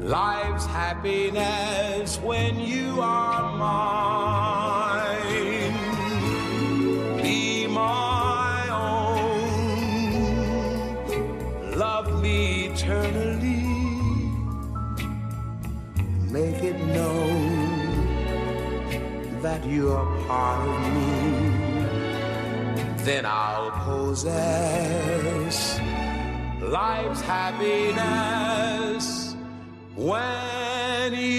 life's 0.00 0.64
happiness 0.64 2.18
when 2.20 2.58
you 2.58 3.00
are 3.02 3.56
mine. 3.58 4.88
Be 7.22 7.66
my 7.66 8.68
own, 8.70 10.08
love 11.76 12.22
me 12.22 12.68
eternally, 12.68 13.66
make 16.30 16.62
it 16.62 16.78
known 16.86 17.68
that 19.42 19.62
you're 19.66 20.06
part 20.26 20.66
of 20.66 20.80
me. 20.94 21.47
Then 23.08 23.24
I'll 23.24 23.70
possess 23.86 25.80
life's 26.60 27.22
happiness 27.22 29.06
when 29.96 31.14
you 31.14 31.37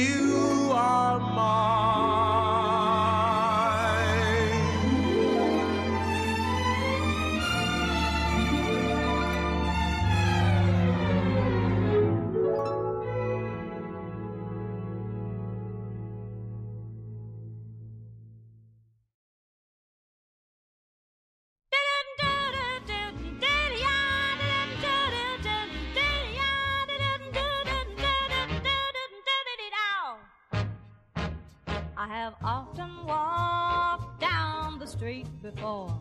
street 34.99 35.27
before, 35.41 35.97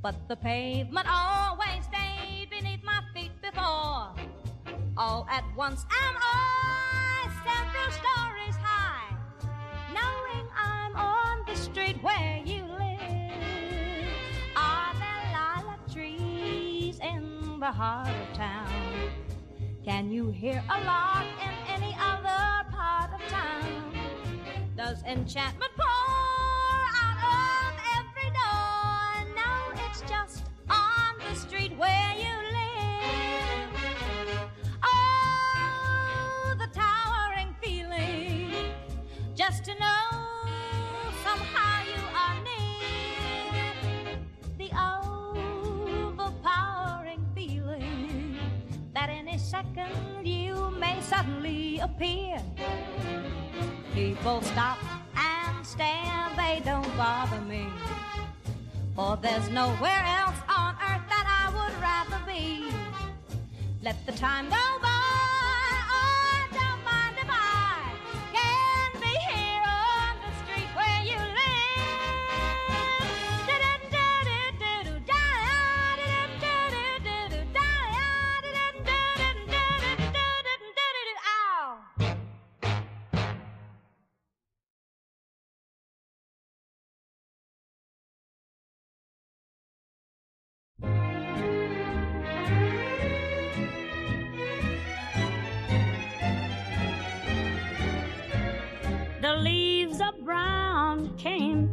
but 0.00 0.14
the 0.28 0.36
pavement 0.36 1.04
always 1.10 1.82
stayed 1.82 2.48
beneath 2.48 2.84
my 2.84 3.00
feet 3.12 3.32
before. 3.42 4.14
All 4.96 5.26
at 5.28 5.42
once 5.56 5.84
am 6.00 6.14
I 6.16 7.28
several 7.42 7.90
stories 7.90 8.54
high, 8.62 9.16
knowing 9.92 10.46
I'm 10.56 10.94
on 10.94 11.44
the 11.48 11.56
street 11.56 12.00
where 12.00 12.40
you 12.44 12.62
live. 12.62 14.08
Are 14.54 14.94
there 14.94 15.24
lilac 15.32 15.92
trees 15.92 17.00
in 17.02 17.58
the 17.58 17.66
heart 17.66 18.14
of 18.14 18.32
town? 18.36 19.10
Can 19.84 20.12
you 20.12 20.30
hear 20.30 20.62
a 20.70 20.84
lark 20.84 21.26
in 21.42 21.74
any 21.74 21.96
other 22.00 22.70
part 22.70 23.10
of 23.12 23.20
town? 23.28 23.92
Does 24.76 25.02
enchantment 25.02 25.72
pour 25.76 25.97
suddenly 51.18 51.80
appear. 51.80 52.40
People 53.92 54.40
stop 54.42 54.78
and 55.16 55.66
stare, 55.66 56.28
they 56.36 56.62
don't 56.64 56.96
bother 56.96 57.40
me. 57.40 57.66
For 58.94 59.18
there's 59.20 59.48
nowhere 59.48 60.04
else 60.20 60.40
on 60.48 60.76
earth 60.88 61.06
that 61.14 61.26
I 61.40 61.44
would 61.56 61.74
rather 61.88 62.20
be. 62.24 62.70
Let 63.82 63.96
the 64.06 64.12
time 64.12 64.48
go 64.48 64.66
by, 64.80 65.07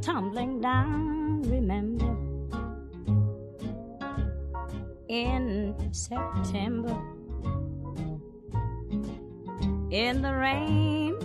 tumbling 0.06 0.62
down, 0.62 1.42
remember, 1.50 2.16
in 5.08 5.74
September. 5.92 6.96
In 9.90 10.22
the 10.22 10.32
rain, 10.32 11.18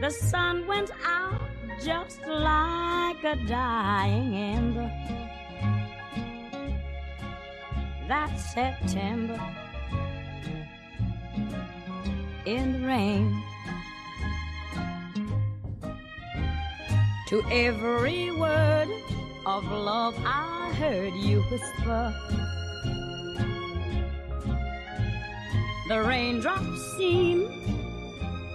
the 0.00 0.10
sun 0.10 0.64
went 0.68 0.92
out 1.04 1.40
just 1.82 2.20
like 2.24 3.24
a 3.24 3.34
dying 3.48 4.36
ember. 4.36 4.92
That 8.06 8.38
September 8.38 9.40
in 12.44 12.74
the 12.74 12.86
rain. 12.86 13.42
to 17.26 17.42
every 17.50 18.30
word 18.30 18.88
of 19.46 19.64
love 19.64 20.14
I 20.24 20.72
heard 20.78 21.12
you 21.14 21.42
whisper. 21.42 22.14
The 25.88 26.02
raindrops 26.02 26.96
seem 26.96 27.48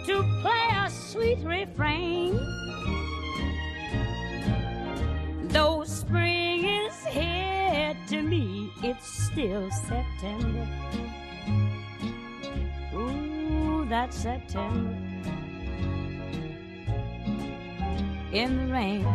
to 0.05 0.23
play 0.41 0.69
a 0.73 0.89
sweet 0.89 1.39
refrain. 1.43 2.39
Though 5.49 5.83
spring 5.83 6.63
is 6.63 7.05
here 7.07 7.93
to 8.07 8.21
me, 8.21 8.71
it's 8.83 9.25
still 9.25 9.69
September. 9.69 10.67
Ooh, 12.93 13.85
that's 13.89 14.15
September. 14.15 15.10
in 18.33 18.57
the 18.57 18.73
rain. 18.73 19.05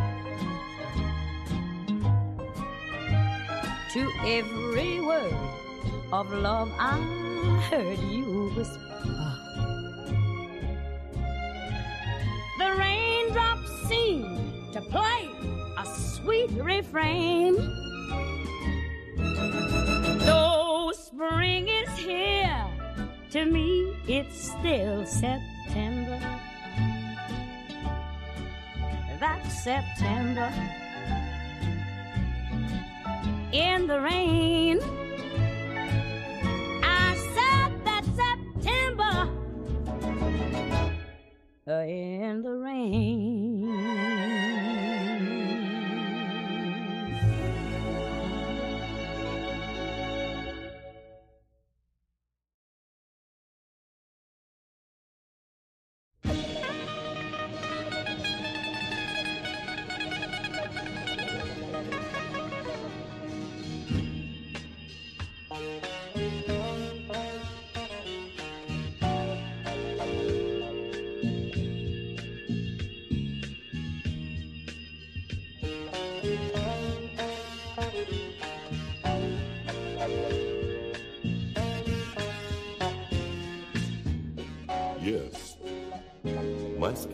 To 3.93 4.13
every 4.27 5.01
word 5.01 5.33
of 6.13 6.31
love 6.33 6.71
I 6.79 6.99
heard 7.71 7.99
you 7.99 8.53
whisper. 8.55 8.79
The 12.59 12.75
raindrops 12.77 13.89
seem 13.89 14.71
to 14.73 14.81
play 14.83 15.31
a 15.79 15.87
sweet 15.87 16.51
refrain. 16.51 17.57
Though 20.27 20.93
spring 20.95 21.69
is 21.69 21.89
here, 21.97 22.67
to 23.31 23.45
me 23.47 23.97
it's 24.07 24.53
still 24.53 25.07
September 25.07 26.21
that 29.21 29.47
September 29.51 30.53
in 33.53 33.87
the 33.87 34.01
rain. 34.01 34.79
I 36.83 37.15
said 37.35 37.85
that 37.85 38.05
September 38.05 39.29
uh, 41.67 41.81
in 41.83 42.43
the 42.43 42.53
rain. 42.53 44.36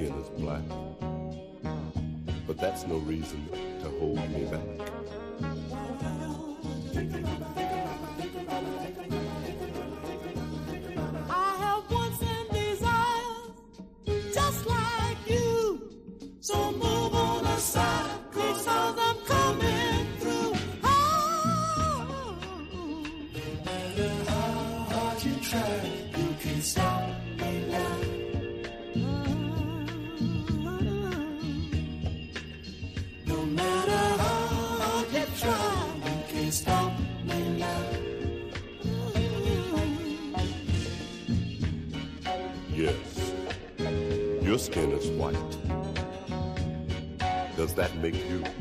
skin 0.06 0.18
is 0.18 0.28
black. 0.30 0.62
But 2.46 2.58
that's 2.58 2.86
no 2.86 2.96
reason 2.98 3.48
to 3.82 3.88
hold 3.98 4.18
me 4.30 4.44
back. 4.44 4.91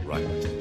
Right. 0.05 0.60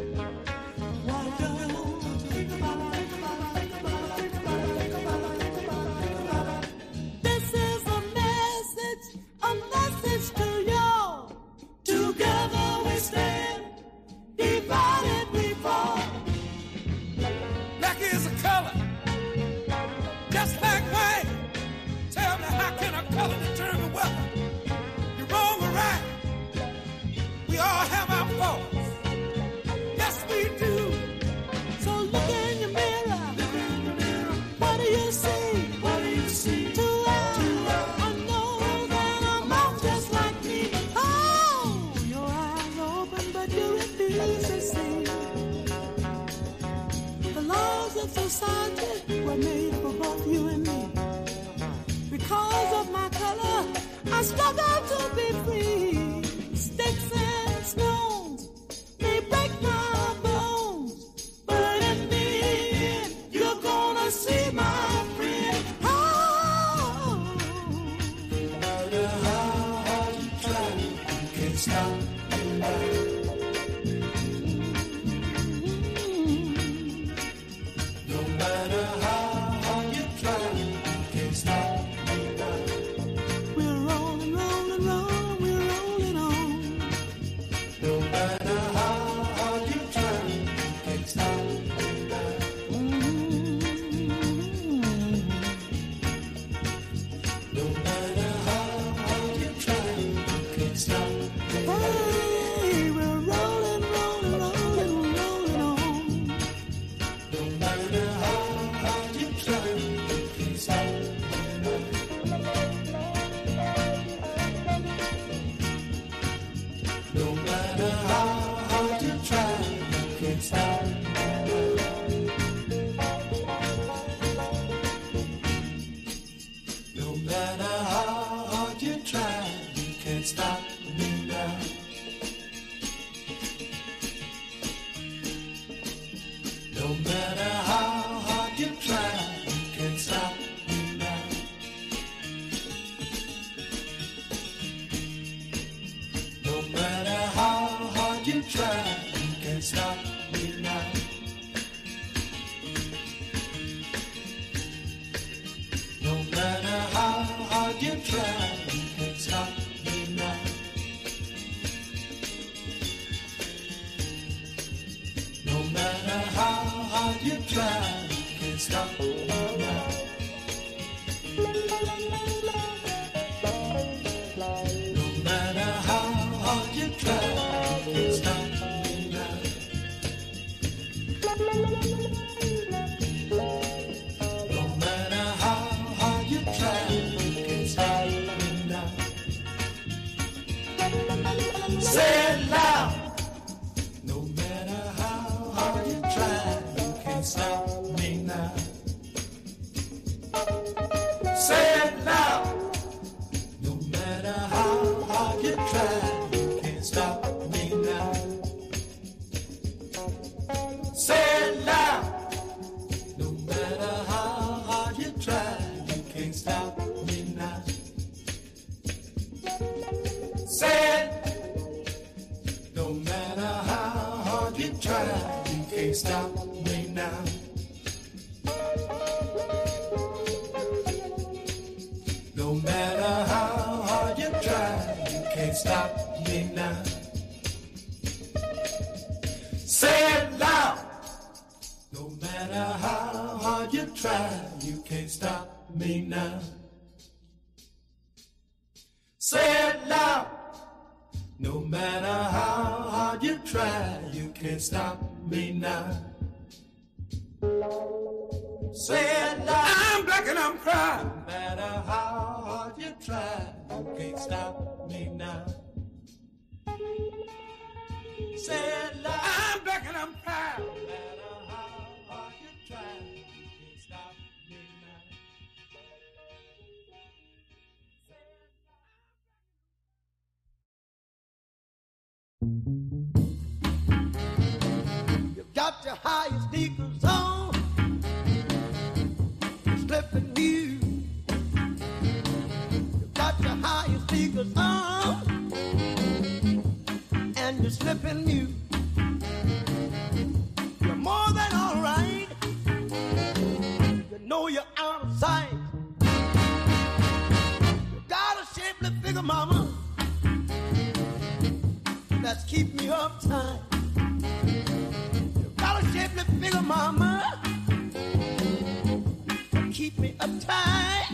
keep 319.90 319.98
me 319.98 320.14
uptight. 320.18 321.06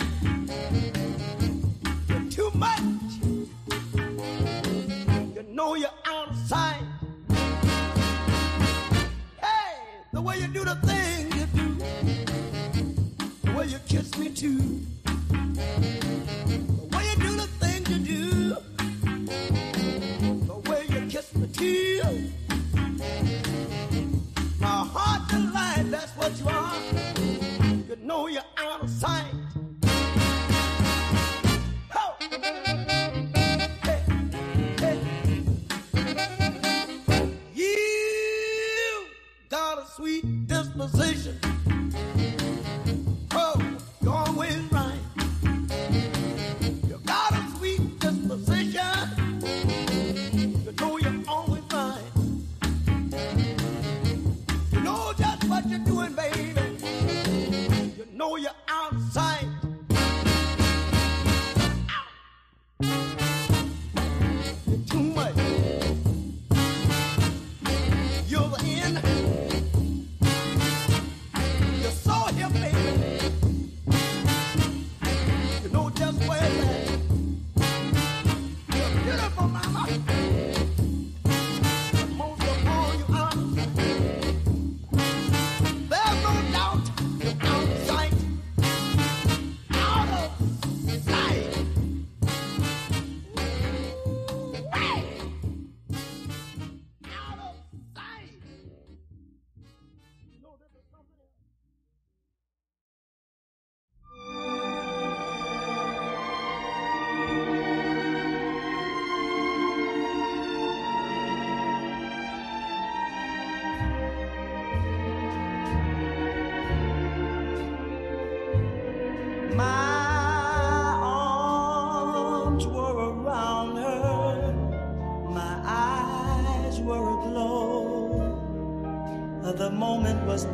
You're 2.09 2.31
too 2.31 2.51
much. 2.55 2.81
You 5.35 5.43
know 5.51 5.75
you're 5.75 5.89
out 6.07 6.31
of 6.31 6.37
sight. 6.49 6.83
Hey, 9.41 9.79
the 10.13 10.21
way 10.21 10.39
you 10.39 10.49
do 10.49 10.65
the 10.65 10.75
thing 10.77 11.27
you 11.39 11.47
do, 11.47 11.77
the 13.43 13.53
way 13.53 13.67
you 13.67 13.79
kiss 13.87 14.17
me 14.19 14.31
too. 14.31 14.76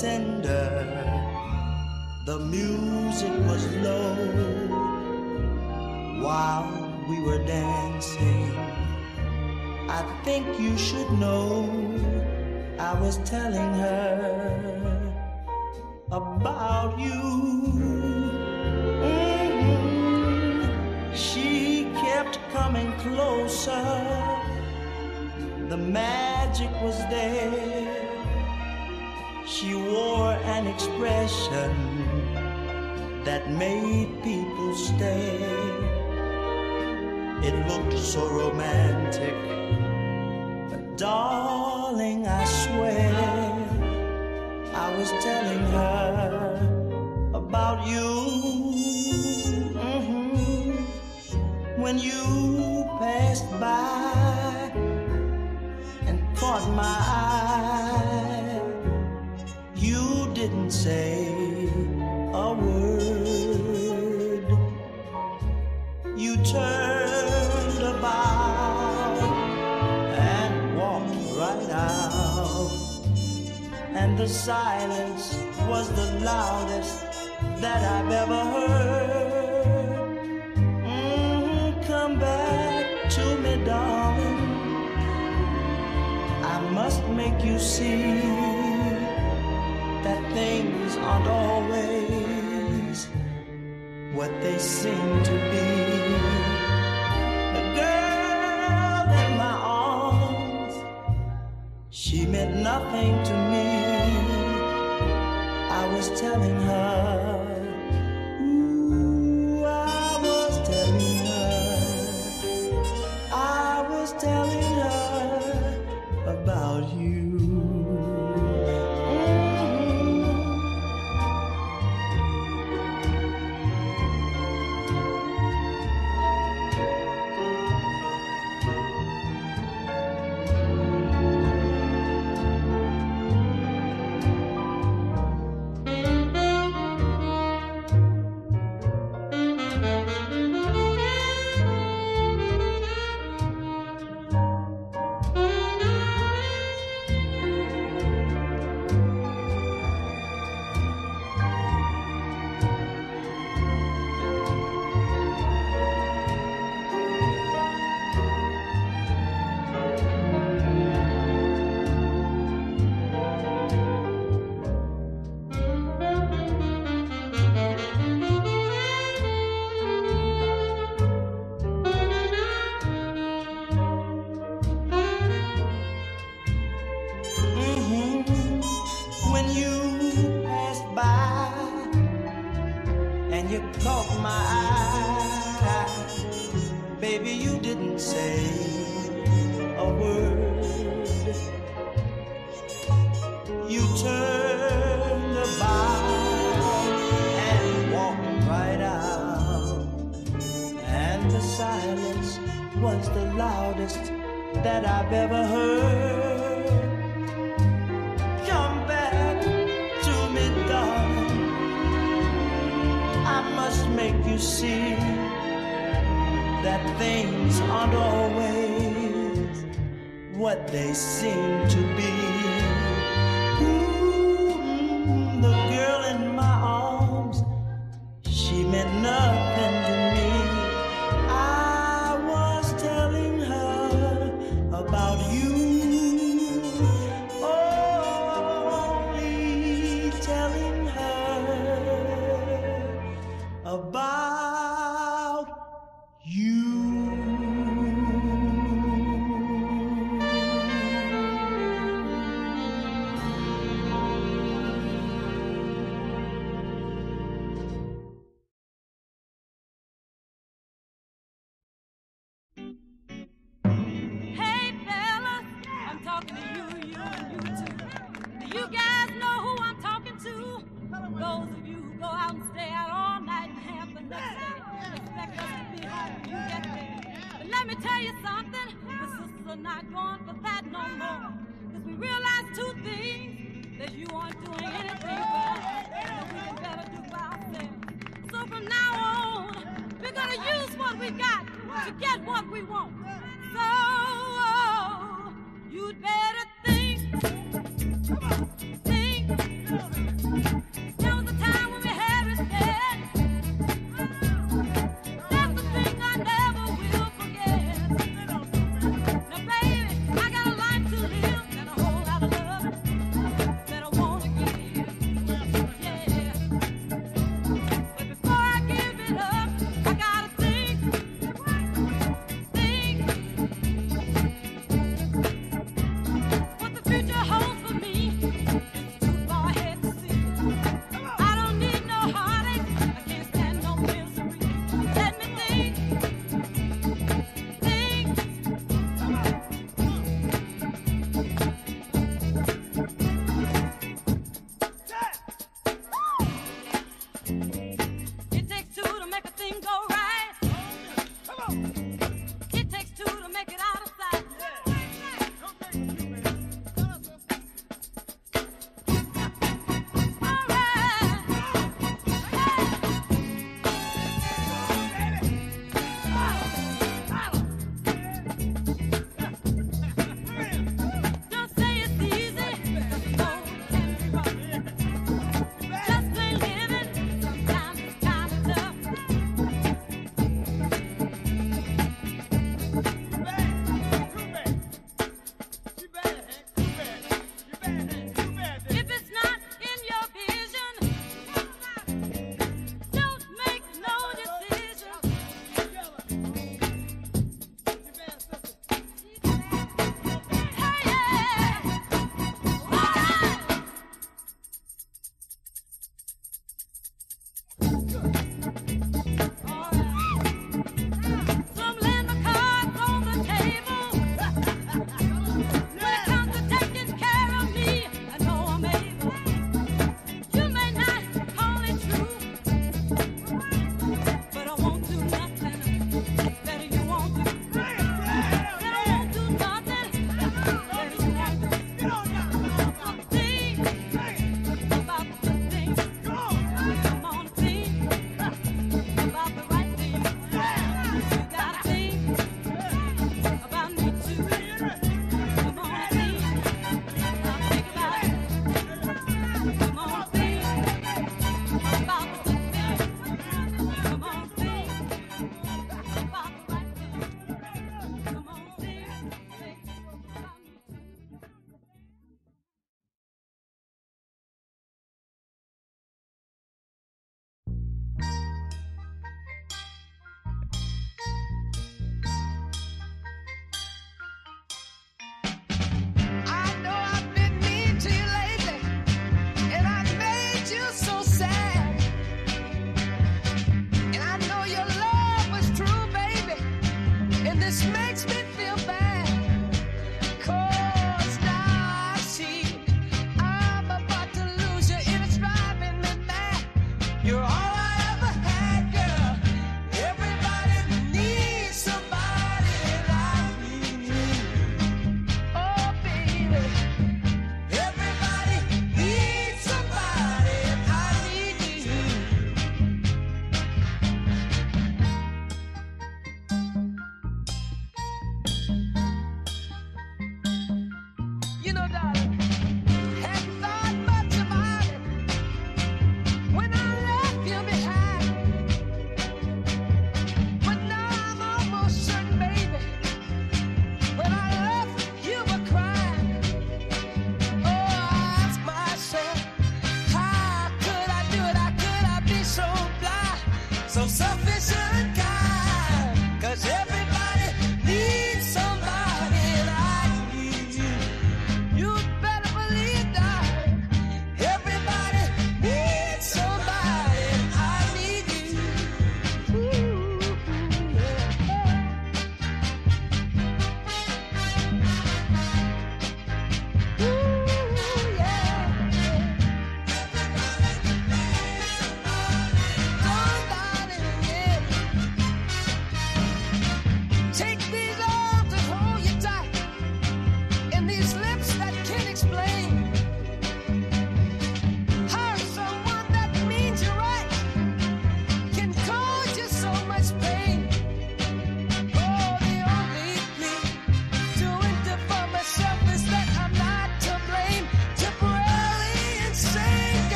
tender 0.00 0.69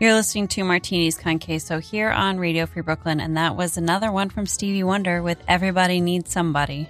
You're 0.00 0.14
listening 0.14 0.46
to 0.48 0.62
Martini's 0.62 1.18
Con 1.18 1.40
Queso 1.40 1.80
here 1.80 2.08
on 2.08 2.38
Radio 2.38 2.66
Free 2.66 2.82
Brooklyn, 2.82 3.18
and 3.18 3.36
that 3.36 3.56
was 3.56 3.76
another 3.76 4.12
one 4.12 4.30
from 4.30 4.46
Stevie 4.46 4.84
Wonder 4.84 5.20
with 5.24 5.42
Everybody 5.48 6.00
Needs 6.00 6.30
Somebody. 6.30 6.88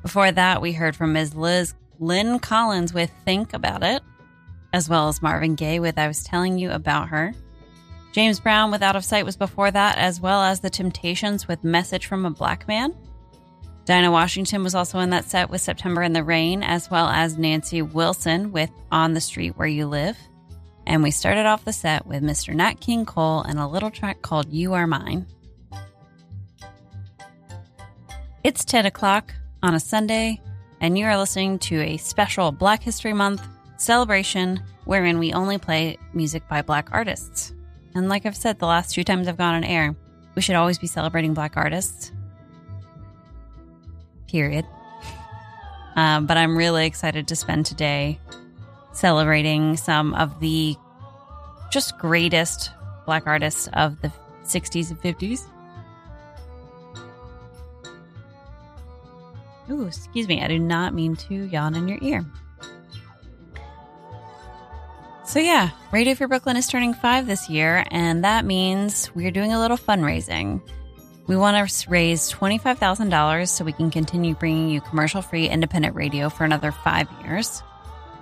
Before 0.00 0.30
that, 0.30 0.62
we 0.62 0.70
heard 0.70 0.94
from 0.94 1.12
Ms. 1.12 1.34
Liz 1.34 1.74
Lynn 1.98 2.38
Collins 2.38 2.94
with 2.94 3.10
Think 3.24 3.52
About 3.52 3.82
It, 3.82 4.00
as 4.72 4.88
well 4.88 5.08
as 5.08 5.20
Marvin 5.20 5.56
Gaye 5.56 5.80
with 5.80 5.98
I 5.98 6.06
Was 6.06 6.22
Telling 6.22 6.56
You 6.56 6.70
About 6.70 7.08
Her. 7.08 7.34
James 8.12 8.38
Brown 8.38 8.70
with 8.70 8.84
Out 8.84 8.94
of 8.94 9.04
Sight 9.04 9.24
was 9.24 9.36
before 9.36 9.72
that, 9.72 9.98
as 9.98 10.20
well 10.20 10.42
as 10.42 10.60
The 10.60 10.70
Temptations 10.70 11.48
with 11.48 11.64
Message 11.64 12.06
from 12.06 12.24
a 12.24 12.30
Black 12.30 12.68
Man. 12.68 12.94
Dinah 13.86 14.12
Washington 14.12 14.62
was 14.62 14.76
also 14.76 15.00
in 15.00 15.10
that 15.10 15.24
set 15.24 15.50
with 15.50 15.62
September 15.62 16.04
in 16.04 16.12
the 16.12 16.22
Rain, 16.22 16.62
as 16.62 16.88
well 16.92 17.08
as 17.08 17.36
Nancy 17.36 17.82
Wilson 17.82 18.52
with 18.52 18.70
On 18.92 19.14
the 19.14 19.20
Street 19.20 19.56
Where 19.56 19.66
You 19.66 19.88
Live. 19.88 20.16
And 20.86 21.02
we 21.02 21.10
started 21.10 21.46
off 21.46 21.64
the 21.64 21.72
set 21.72 22.06
with 22.06 22.22
Mr. 22.22 22.54
Nat 22.54 22.80
King 22.80 23.04
Cole 23.04 23.42
and 23.42 23.58
a 23.58 23.66
little 23.66 23.90
track 23.90 24.22
called 24.22 24.52
You 24.52 24.74
Are 24.74 24.86
Mine. 24.86 25.26
It's 28.44 28.64
10 28.64 28.86
o'clock 28.86 29.34
on 29.64 29.74
a 29.74 29.80
Sunday, 29.80 30.40
and 30.80 30.96
you 30.96 31.04
are 31.06 31.18
listening 31.18 31.58
to 31.58 31.80
a 31.80 31.96
special 31.96 32.52
Black 32.52 32.84
History 32.84 33.12
Month 33.12 33.42
celebration 33.76 34.62
wherein 34.84 35.18
we 35.18 35.32
only 35.32 35.58
play 35.58 35.98
music 36.14 36.46
by 36.48 36.62
Black 36.62 36.88
artists. 36.92 37.52
And 37.96 38.08
like 38.08 38.24
I've 38.24 38.36
said 38.36 38.60
the 38.60 38.66
last 38.66 38.94
two 38.94 39.02
times 39.02 39.26
I've 39.26 39.36
gone 39.36 39.56
on 39.56 39.64
air, 39.64 39.96
we 40.36 40.42
should 40.42 40.54
always 40.54 40.78
be 40.78 40.86
celebrating 40.86 41.34
Black 41.34 41.56
artists. 41.56 42.12
Period. 44.28 44.64
Um, 45.96 46.26
but 46.26 46.36
I'm 46.36 46.56
really 46.56 46.86
excited 46.86 47.26
to 47.26 47.34
spend 47.34 47.66
today 47.66 48.20
celebrating 48.96 49.76
some 49.76 50.14
of 50.14 50.40
the 50.40 50.76
just 51.70 51.98
greatest 51.98 52.70
black 53.04 53.26
artists 53.26 53.68
of 53.74 54.00
the 54.00 54.10
60s 54.44 54.90
and 54.90 55.00
50s. 55.00 55.46
Ooh, 59.70 59.86
excuse 59.86 60.28
me. 60.28 60.42
I 60.42 60.48
do 60.48 60.58
not 60.58 60.94
mean 60.94 61.16
to 61.16 61.34
yawn 61.34 61.74
in 61.74 61.88
your 61.88 61.98
ear. 62.00 62.24
So, 65.24 65.40
yeah, 65.40 65.70
Radio 65.90 66.14
Free 66.14 66.28
Brooklyn 66.28 66.56
is 66.56 66.68
turning 66.68 66.94
five 66.94 67.26
this 67.26 67.50
year, 67.50 67.84
and 67.90 68.22
that 68.22 68.44
means 68.44 69.12
we're 69.14 69.32
doing 69.32 69.52
a 69.52 69.58
little 69.58 69.76
fundraising. 69.76 70.62
We 71.26 71.36
want 71.36 71.68
to 71.68 71.90
raise 71.90 72.30
$25,000 72.32 73.48
so 73.48 73.64
we 73.64 73.72
can 73.72 73.90
continue 73.90 74.36
bringing 74.36 74.70
you 74.70 74.80
commercial 74.80 75.20
free 75.22 75.48
independent 75.48 75.96
radio 75.96 76.28
for 76.28 76.44
another 76.44 76.70
five 76.70 77.08
years. 77.24 77.60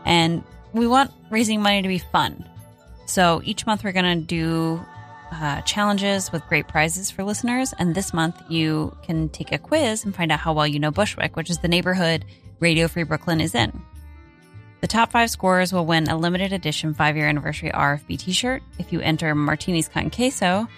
And 0.06 0.42
we 0.74 0.86
want 0.86 1.10
raising 1.30 1.62
money 1.62 1.80
to 1.80 1.88
be 1.88 1.98
fun. 1.98 2.44
So 3.06 3.40
each 3.44 3.64
month 3.64 3.84
we're 3.84 3.92
going 3.92 4.20
to 4.20 4.26
do 4.26 4.84
uh, 5.32 5.60
challenges 5.62 6.30
with 6.32 6.46
great 6.48 6.68
prizes 6.68 7.10
for 7.10 7.24
listeners. 7.24 7.72
And 7.78 7.94
this 7.94 8.12
month 8.12 8.36
you 8.48 8.96
can 9.02 9.28
take 9.28 9.52
a 9.52 9.58
quiz 9.58 10.04
and 10.04 10.14
find 10.14 10.30
out 10.30 10.40
how 10.40 10.52
well 10.52 10.66
you 10.66 10.78
know 10.78 10.90
Bushwick, 10.90 11.36
which 11.36 11.50
is 11.50 11.58
the 11.58 11.68
neighborhood 11.68 12.24
Radio 12.60 12.88
Free 12.88 13.02
Brooklyn 13.04 13.40
is 13.40 13.54
in. 13.54 13.82
The 14.80 14.88
top 14.88 15.12
five 15.12 15.30
scorers 15.30 15.72
will 15.72 15.86
win 15.86 16.08
a 16.08 16.16
limited 16.16 16.52
edition 16.52 16.92
five 16.92 17.16
year 17.16 17.28
anniversary 17.28 17.70
RFB 17.70 18.18
t 18.18 18.32
shirt 18.32 18.62
if 18.78 18.92
you 18.92 19.00
enter 19.00 19.34
Martini's 19.34 19.88
Con 19.88 20.10
Queso 20.10 20.68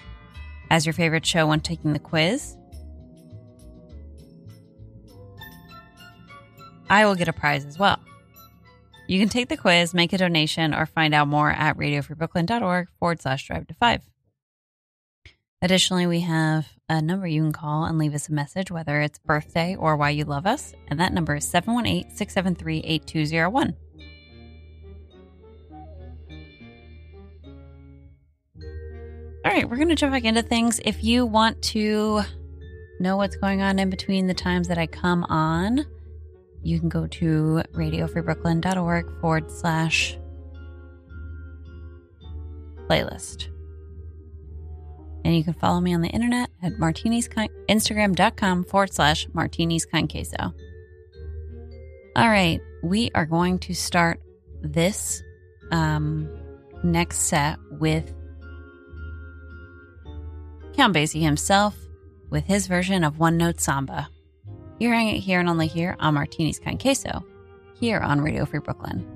as 0.71 0.87
your 0.87 0.93
favorite 0.93 1.27
show 1.27 1.47
when 1.47 1.61
taking 1.61 1.93
the 1.93 1.99
quiz. 1.99 2.57
I 6.89 7.05
will 7.05 7.17
get 7.17 7.27
a 7.27 7.33
prize 7.33 7.65
as 7.65 7.79
well. 7.79 7.99
You 9.09 9.21
can 9.21 9.29
take 9.29 9.49
the 9.49 9.57
quiz, 9.57 9.95
make 9.95 10.13
a 10.13 10.19
donation, 10.19 10.75
or 10.75 10.87
find 10.87 11.15
out 11.15 11.29
more 11.29 11.51
at 11.51 11.77
radiofreebrooklyn.org 11.77 12.89
forward 12.99 13.21
slash 13.21 13.45
strive 13.45 13.67
to 13.69 13.75
five. 13.75 14.03
Additionally, 15.63 16.07
we 16.07 16.21
have 16.21 16.69
a 16.89 17.01
number 17.01 17.27
you 17.27 17.43
can 17.43 17.53
call 17.53 17.85
and 17.85 17.99
leave 17.99 18.15
us 18.15 18.29
a 18.29 18.33
message, 18.33 18.71
whether 18.71 19.01
it's 19.01 19.19
birthday 19.19 19.75
or 19.75 19.97
why 19.97 20.11
you 20.11 20.25
love 20.25 20.47
us. 20.47 20.75
And 20.89 21.01
that 21.01 21.13
number 21.13 21.37
is 21.37 21.49
718 21.49 22.15
673 22.15 22.81
8201. 22.81 23.77
All 29.45 29.53
right, 29.53 29.69
we're 29.69 29.77
going 29.77 29.89
to 29.89 29.95
jump 29.95 30.13
back 30.13 30.25
into 30.25 30.43
things. 30.43 30.81
If 30.85 31.05
you 31.05 31.25
want 31.25 31.63
to 31.63 32.23
know 32.99 33.17
what's 33.17 33.37
going 33.37 33.63
on 33.63 33.79
in 33.79 33.91
between 33.91 34.27
the 34.27 34.35
times 34.35 34.67
that 34.69 34.77
I 34.77 34.87
come 34.87 35.25
on, 35.25 35.87
you 36.67 36.81
can 36.81 36.89
go 36.89 37.07
to 37.07 37.63
radiofreebrooklyn.org 37.75 39.21
forward 39.21 39.51
slash 39.51 40.19
playlist. 42.89 43.49
And 45.25 45.37
you 45.37 45.45
can 45.45 45.55
follow 45.55 45.81
me 45.81 45.95
on 45.95 46.03
the 46.03 46.09
internet 46.09 46.51
at 46.63 46.79
martinis 46.79 47.29
instagram.com 47.29 48.65
forward 48.65 48.93
slash 48.93 49.29
martinis 49.33 49.87
con 49.87 50.09
queso. 50.09 50.53
All 52.17 52.29
right, 52.29 52.61
we 52.83 53.11
are 53.15 53.27
going 53.27 53.61
to 53.61 53.75
start 53.75 54.21
this 54.61 55.23
um, 55.71 56.29
next 56.83 57.19
set 57.19 57.59
with 57.71 58.13
Count 60.75 60.95
Basie 60.97 61.23
himself 61.23 61.77
with 62.29 62.45
his 62.45 62.67
version 62.67 63.05
of 63.05 63.19
One 63.21 63.37
Note 63.37 63.61
Samba. 63.61 64.09
You're 64.79 64.93
hearing 64.93 65.09
it 65.09 65.21
here 65.21 65.41
and 65.41 65.49
only 65.49 65.69
here 65.69 65.97
on 66.01 66.15
Martini's 66.15 66.59
Con 66.59 66.77
Queso, 66.77 67.25
here 67.81 67.99
on 67.99 68.21
Radio 68.21 68.45
Free 68.45 68.61
Brooklyn. 68.61 69.16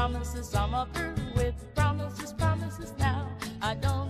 promises. 0.00 0.54
I'm 0.54 0.74
all 0.74 0.86
through 0.94 1.14
with 1.36 1.54
promises, 1.74 2.32
promises 2.32 2.94
now. 2.98 3.28
I 3.60 3.74
don't 3.74 4.09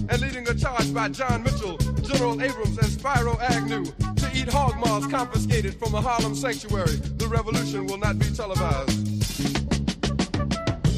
and 0.11 0.21
leading 0.21 0.47
a 0.49 0.53
charge 0.53 0.93
by 0.93 1.07
John 1.07 1.41
Mitchell, 1.41 1.77
General 2.03 2.41
Abrams, 2.41 2.77
and 2.77 2.87
Spiro 2.87 3.37
Agnew 3.39 3.85
to 3.85 4.31
eat 4.35 4.49
hog 4.49 4.77
maws 4.77 5.07
confiscated 5.07 5.75
from 5.75 5.95
a 5.95 6.01
Harlem 6.01 6.35
sanctuary. 6.35 6.95
The 7.17 7.27
revolution 7.27 7.85
will 7.87 7.97
not 7.97 8.19
be 8.19 8.25
televised. 8.25 9.21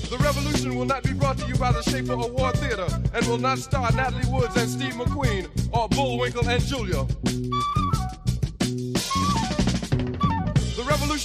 The 0.09 0.17
revolution 0.17 0.75
will 0.75 0.85
not 0.85 1.03
be 1.03 1.13
brought 1.13 1.37
to 1.39 1.47
you 1.47 1.55
by 1.55 1.71
the 1.71 1.83
Schaefer 1.83 2.13
Award 2.13 2.57
Theater 2.57 2.87
and 3.13 3.25
will 3.27 3.37
not 3.37 3.59
star 3.59 3.91
Natalie 3.91 4.29
Woods 4.31 4.55
and 4.57 4.69
Steve 4.69 4.93
McQueen 4.93 5.47
or 5.71 5.87
Bullwinkle 5.89 6.47
and 6.49 6.61
Julia. 6.63 7.05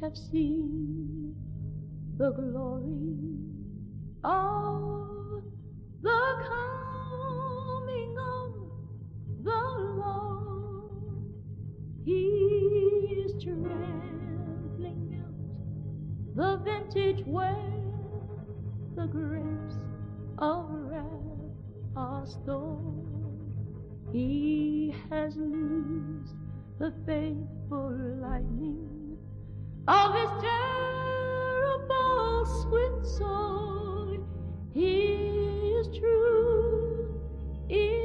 Have 0.00 0.16
seen 0.16 1.34
the 2.18 2.30
glory 2.32 3.16
of 4.24 5.42
the 6.02 6.44
coming 6.48 8.16
of 8.18 8.52
the 9.42 9.62
Lord. 10.02 11.24
He 12.04 13.24
is 13.24 13.42
trampling 13.42 15.22
out 15.24 16.36
the 16.36 16.56
vintage 16.64 17.24
where 17.26 17.56
the 18.96 19.06
grapes 19.06 19.78
of 20.38 20.66
wrath 20.70 21.06
are 21.96 22.26
stored. 22.26 23.06
He 24.12 24.94
has 25.10 25.36
loosed 25.36 26.34
the 26.78 26.92
faithful 27.06 27.92
lightning 28.20 28.85
of 29.88 30.14
his 30.14 30.30
terrible 30.42 31.86
sword. 33.04 34.20
His 34.74 35.86
truth 35.98 37.10
is 37.68 37.95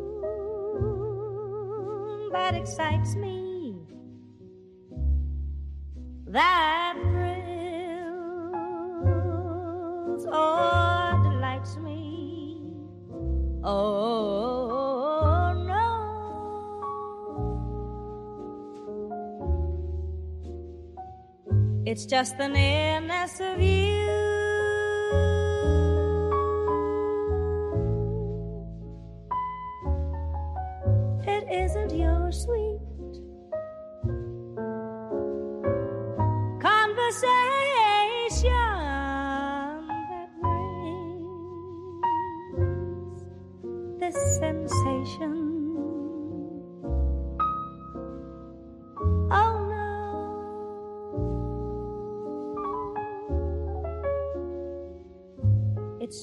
that 2.31 2.53
excites 2.55 3.15
me, 3.15 3.75
that 6.27 6.95
thrills 7.01 7.45
or 10.25 11.19
delights 11.23 11.75
me. 11.77 12.73
Oh 13.63 15.53
no, 15.71 15.87
it's 21.85 22.05
just 22.05 22.37
the 22.37 22.47
nearness 22.47 23.41
of 23.41 23.61
you. 23.61 24.04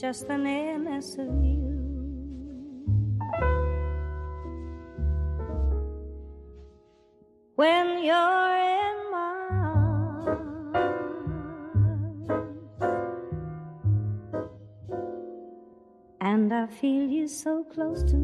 Just 0.02 0.26
the 0.26 0.36
nearness 0.36 1.14
of 1.16 1.28
you. 1.44 1.62
When 7.54 8.02
you're 8.02 8.56
in 8.82 8.96
my 9.12 9.46
arms, 10.32 10.82
and 16.20 16.52
I 16.52 16.66
feel 16.66 17.08
you 17.08 17.28
so 17.28 17.62
close 17.62 18.02
to 18.10 18.21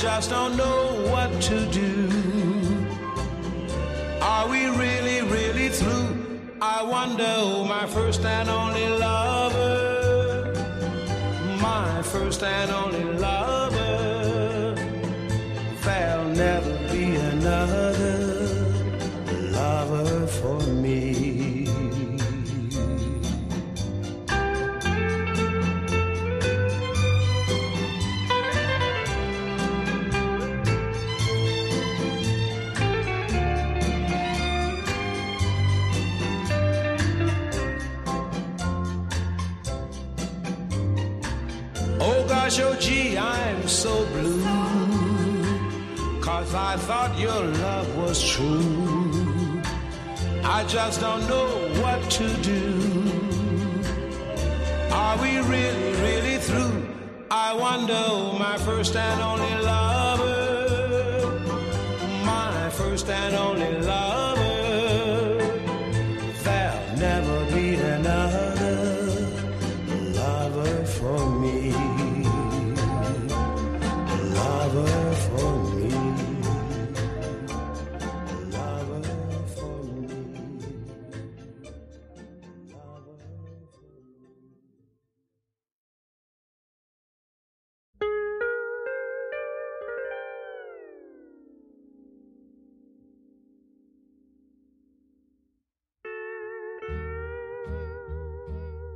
Just 0.00 0.30
don't 0.30 0.56
know 0.56 1.10
what 1.12 1.30
to 1.42 1.66
do. 1.66 1.79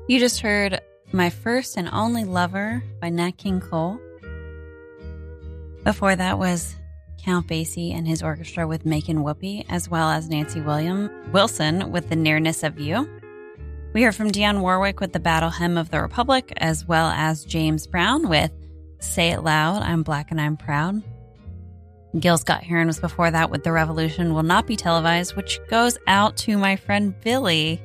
You 0.06 0.18
just 0.18 0.40
heard 0.40 0.82
My 1.12 1.30
First 1.30 1.78
and 1.78 1.88
Only 1.90 2.24
Lover 2.24 2.84
by 3.00 3.08
Nat 3.08 3.38
King 3.38 3.58
Cole. 3.58 3.98
Before 5.82 6.14
that 6.14 6.38
was 6.38 6.76
Count 7.24 7.48
Basie 7.48 7.94
and 7.94 8.06
his 8.06 8.22
orchestra 8.22 8.66
with 8.66 8.84
Makin' 8.84 9.22
Whoopee, 9.22 9.64
as 9.70 9.88
well 9.88 10.10
as 10.10 10.28
Nancy 10.28 10.60
William 10.60 11.10
Wilson 11.32 11.90
with 11.90 12.10
The 12.10 12.16
Nearness 12.16 12.62
of 12.62 12.78
You. 12.78 13.08
We 13.94 14.02
heard 14.02 14.14
from 14.14 14.30
Dionne 14.30 14.60
Warwick 14.60 15.00
with 15.00 15.14
The 15.14 15.20
Battle 15.20 15.48
Hymn 15.48 15.78
of 15.78 15.90
the 15.90 16.02
Republic, 16.02 16.52
as 16.58 16.84
well 16.84 17.08
as 17.08 17.46
James 17.46 17.86
Brown 17.86 18.28
with 18.28 18.52
Say 19.00 19.30
It 19.30 19.42
Loud, 19.42 19.82
I'm 19.82 20.02
Black 20.02 20.30
and 20.30 20.38
I'm 20.38 20.58
Proud. 20.58 21.02
Gil 22.20 22.36
Scott 22.36 22.62
Heron 22.62 22.88
was 22.88 23.00
before 23.00 23.30
that 23.30 23.50
with 23.50 23.64
The 23.64 23.72
Revolution 23.72 24.34
Will 24.34 24.42
Not 24.42 24.66
Be 24.66 24.76
Televised, 24.76 25.34
which 25.34 25.60
goes 25.70 25.96
out 26.06 26.36
to 26.38 26.58
my 26.58 26.76
friend 26.76 27.18
Billy, 27.22 27.80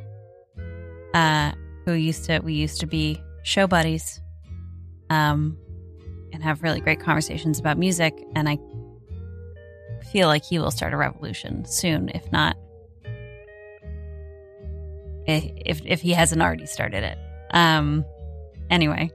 uh, 1.14 1.54
who 1.94 1.98
used 1.98 2.26
to, 2.26 2.40
we 2.40 2.54
used 2.54 2.80
to 2.82 2.88
be 2.88 3.22
show 3.44 3.68
buddies, 3.68 4.22
um, 5.10 5.58
and 6.32 6.44
have 6.44 6.62
really 6.62 6.80
great 6.80 7.00
conversations 7.00 7.60
about 7.60 7.78
music. 7.78 8.14
And 8.36 8.48
I 8.48 8.60
feel 10.12 10.28
like 10.28 10.44
he 10.44 10.60
will 10.60 10.72
start 10.72 10.94
a 10.94 10.98
revolution 10.98 11.66
soon, 11.66 12.10
if 12.10 12.32
not, 12.32 12.56
if, 15.26 15.82
if 15.86 16.02
he 16.02 16.12
hasn't 16.14 16.42
already 16.42 16.66
started 16.66 17.04
it. 17.04 17.18
Um, 17.52 18.06
anyway, 18.70 19.12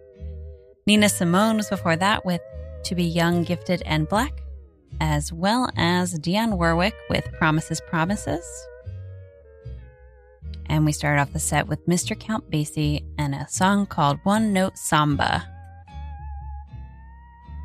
Nina 0.87 1.09
Simone 1.09 1.57
was 1.57 1.69
before 1.69 1.97
that 1.97 2.25
with 2.25 2.41
To 2.85 2.95
Be 2.95 3.05
Young, 3.05 3.45
Gifted, 3.45 3.83
and 3.87 4.09
Black, 4.09 4.43
as 5.01 5.33
well 5.33 5.71
as 5.77 6.19
Dionne 6.19 6.59
Warwick 6.59 6.95
with 7.09 7.31
Promises, 7.33 7.81
Promises. 7.81 8.45
And 10.75 10.85
we 10.85 10.91
started 10.91 11.21
off 11.23 11.33
the 11.33 11.39
set 11.39 11.69
with 11.69 11.87
Mr. 11.87 12.19
Count 12.19 12.51
Basie 12.51 13.05
and 13.17 13.33
a 13.33 13.47
song 13.49 13.87
called 13.87 14.19
One 14.25 14.53
Note 14.53 14.77
Samba. 14.77 15.49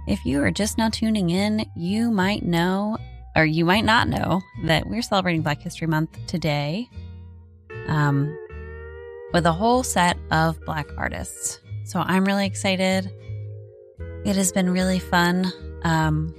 If 0.08 0.24
you 0.26 0.44
are 0.44 0.52
just 0.52 0.78
now 0.78 0.90
tuning 0.90 1.32
in, 1.32 1.66
you 1.76 2.12
might 2.12 2.46
know, 2.46 3.00
or 3.36 3.46
you 3.46 3.66
might 3.66 3.84
not 3.84 4.10
know, 4.10 4.42
that 4.66 4.86
we're 4.86 5.02
celebrating 5.02 5.42
Black 5.42 5.60
History 5.60 5.88
Month 5.88 6.20
today 6.28 6.88
um, 7.88 8.38
with 9.34 9.48
a 9.48 9.54
whole 9.54 9.82
set 9.82 10.16
of 10.30 10.64
Black 10.64 10.86
artists. 10.96 11.60
So 11.86 12.02
I'm 12.02 12.26
really 12.26 12.46
excited. 12.46 13.12
It 14.24 14.36
has 14.36 14.52
been 14.52 14.70
really 14.70 15.00
fun. 15.00 15.52
Um, 15.82 16.32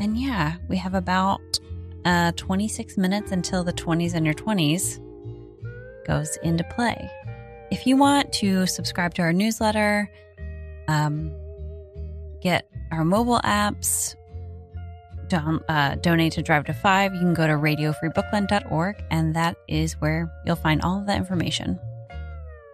and 0.00 0.18
yeah, 0.18 0.56
we 0.68 0.78
have 0.78 0.94
about 0.94 1.60
uh, 2.04 2.32
26 2.32 2.98
minutes 2.98 3.30
until 3.30 3.62
the 3.62 3.72
20s 3.72 4.14
and 4.14 4.26
your 4.26 4.34
20s 4.34 4.98
goes 6.04 6.36
into 6.42 6.64
play. 6.64 7.10
If 7.70 7.86
you 7.86 7.96
want 7.96 8.32
to 8.34 8.66
subscribe 8.66 9.14
to 9.14 9.22
our 9.22 9.32
newsletter, 9.32 10.10
um, 10.88 11.32
get 12.40 12.68
our 12.90 13.04
mobile 13.04 13.40
apps, 13.44 14.14
don- 15.28 15.64
uh, 15.68 15.96
donate 15.96 16.32
to 16.34 16.42
Strive 16.42 16.66
to 16.66 16.74
Five, 16.74 17.14
you 17.14 17.20
can 17.20 17.34
go 17.34 17.46
to 17.46 17.54
radiofreebrooklyn.org, 17.54 19.02
and 19.10 19.34
that 19.34 19.56
is 19.68 19.94
where 19.94 20.30
you'll 20.44 20.56
find 20.56 20.82
all 20.82 21.00
of 21.00 21.06
that 21.06 21.16
information. 21.16 21.78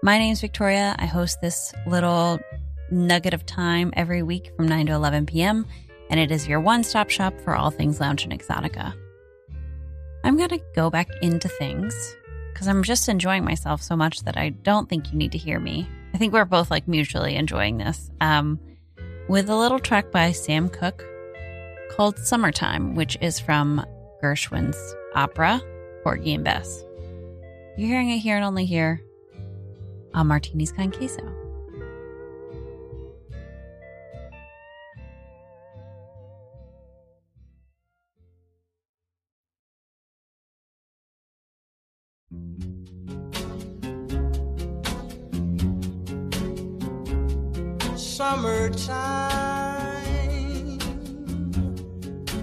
My 0.02 0.18
name 0.18 0.32
is 0.32 0.40
Victoria. 0.40 0.96
I 0.98 1.06
host 1.06 1.40
this 1.40 1.72
little 1.86 2.40
nugget 2.90 3.34
of 3.34 3.46
time 3.46 3.92
every 3.96 4.22
week 4.22 4.52
from 4.56 4.66
9 4.66 4.86
to 4.86 4.92
11 4.92 5.26
p.m., 5.26 5.66
and 6.10 6.18
it 6.18 6.30
is 6.30 6.48
your 6.48 6.60
one 6.60 6.82
stop 6.82 7.10
shop 7.10 7.34
for 7.44 7.54
all 7.54 7.70
things 7.70 8.00
lounge 8.00 8.24
and 8.24 8.32
exotica. 8.32 8.94
I'm 10.24 10.36
going 10.36 10.48
to 10.48 10.60
go 10.74 10.90
back 10.90 11.08
into 11.22 11.48
things 11.48 12.16
because 12.58 12.66
I'm 12.66 12.82
just 12.82 13.08
enjoying 13.08 13.44
myself 13.44 13.80
so 13.80 13.94
much 13.94 14.24
that 14.24 14.36
I 14.36 14.48
don't 14.48 14.88
think 14.88 15.12
you 15.12 15.16
need 15.16 15.30
to 15.30 15.38
hear 15.38 15.60
me. 15.60 15.88
I 16.12 16.18
think 16.18 16.32
we're 16.32 16.44
both 16.44 16.72
like 16.72 16.88
mutually 16.88 17.36
enjoying 17.36 17.78
this. 17.78 18.10
Um, 18.20 18.58
with 19.28 19.48
a 19.48 19.54
little 19.54 19.78
track 19.78 20.10
by 20.10 20.32
Sam 20.32 20.68
Cooke 20.68 21.04
called 21.92 22.18
Summertime, 22.18 22.96
which 22.96 23.16
is 23.20 23.38
from 23.38 23.86
Gershwin's 24.20 24.96
opera, 25.14 25.60
Porgy 26.02 26.34
and 26.34 26.42
Bess. 26.42 26.82
You're 27.76 27.90
hearing 27.90 28.10
it 28.10 28.18
here 28.18 28.34
and 28.34 28.44
only 28.44 28.64
here 28.64 29.02
on 30.12 30.26
Martinis 30.26 30.72
Con 30.72 30.90
Queso. 30.90 31.37
summertime 48.18 48.98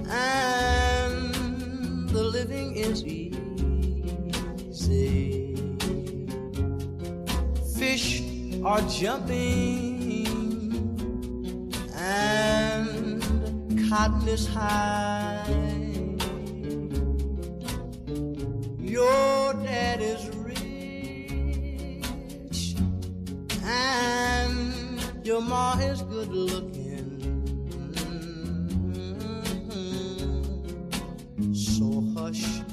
and 0.10 1.36
the 2.12 2.24
living 2.24 2.78
is 2.78 3.04
easy. 3.04 3.34
Fish 7.78 8.24
are 8.64 8.80
jumping 8.84 10.28
and 11.94 13.22
cotton 13.90 14.30
is 14.30 14.48
high. 14.48 15.44
Your 18.80 19.54
dad 19.56 20.00
is 20.02 20.26
rich 20.38 20.56
and 23.62 24.65
your 25.26 25.42
ma 25.42 25.74
is 25.80 26.04
good 26.04 26.30
looking. 26.30 27.18
Mm 27.98 29.18
-hmm. 31.34 31.56
So 31.56 32.06
hush. 32.14 32.65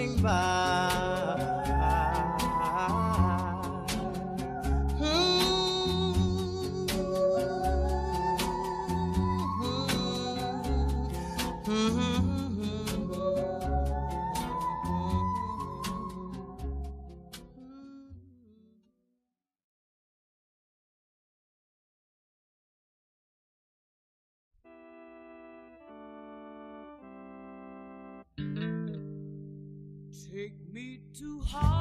passing 0.00 0.22
by. 0.22 0.89
Paul. 31.52 31.79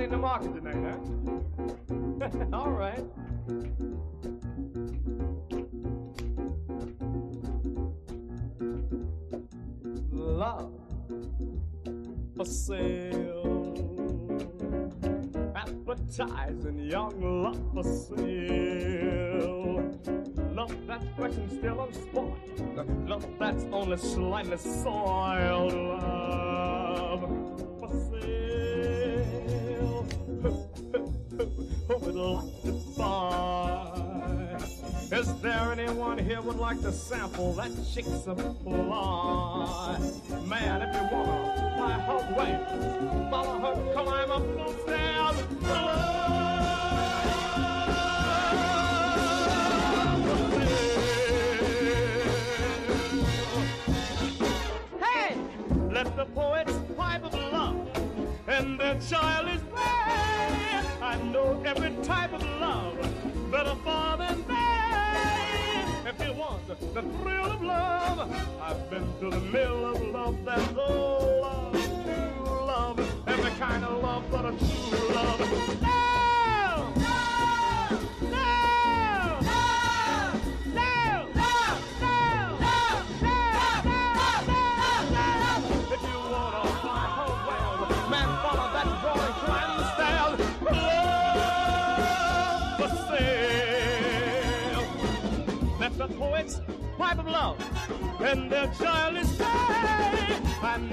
In 0.00 0.08
the 0.08 0.16
market 0.16 0.54
tonight, 0.54 0.96
huh? 2.22 2.46
All 2.54 2.70
right. 2.70 3.04
Love 10.10 10.72
for 12.34 12.46
sale. 12.46 13.74
Advertising 15.54 16.78
young 16.78 17.20
love 17.42 17.60
for 17.74 17.84
sale. 17.84 19.20
Love 20.54 20.74
that's 20.86 21.04
fresh 21.14 21.34
and 21.34 21.52
still 21.52 21.82
unspoiled. 21.82 23.06
Love 23.06 23.28
that's 23.38 23.64
only 23.70 23.98
slightly 23.98 24.56
soiled. 24.56 25.74
Love 25.74 27.29
here 36.30 36.40
would 36.42 36.60
like 36.60 36.80
to 36.80 36.92
sample 36.92 37.52
that 37.54 37.72
chick 37.92 38.04
supply? 38.04 39.98
Man, 40.46 40.82
if 40.82 40.94
you 40.94 41.02
wanna 41.10 41.74
buy 41.76 41.92
her 42.06 42.22
way, 42.38 42.52
follow 43.30 43.58
her, 43.58 43.74
climb 43.92 44.30
up 44.30 44.44
those 44.56 44.76
stairs. 44.82 45.36
Hey, 55.02 55.36
let 55.90 56.16
the 56.16 56.26
poets 56.26 56.78
pipe 56.96 57.24
of 57.24 57.34
love 57.34 57.88
and 58.46 58.78
their 58.78 59.00
childish 59.00 59.62
play. 59.72 59.90
I 61.02 61.20
know 61.32 61.60
every 61.66 61.92
type 62.04 62.32
of 62.32 62.42
love 62.42 62.59
to 69.20 69.28
the 69.28 69.40
mill 69.52 69.84
of 69.84 70.00
love. 70.14 70.44
That's 70.46 70.76
all 70.78 71.40
love, 71.42 71.72
true 71.74 72.66
love, 72.66 73.28
every 73.28 73.50
kind 73.52 73.84
of 73.84 74.02
love 74.02 74.24
but 74.30 74.46
a 74.46 74.52
true 74.56 75.14
love. 75.14 75.76
Pipe 96.98 97.18
of 97.18 97.26
love 97.28 97.56
and 98.20 98.52
their. 98.52 98.70
I 98.80 98.99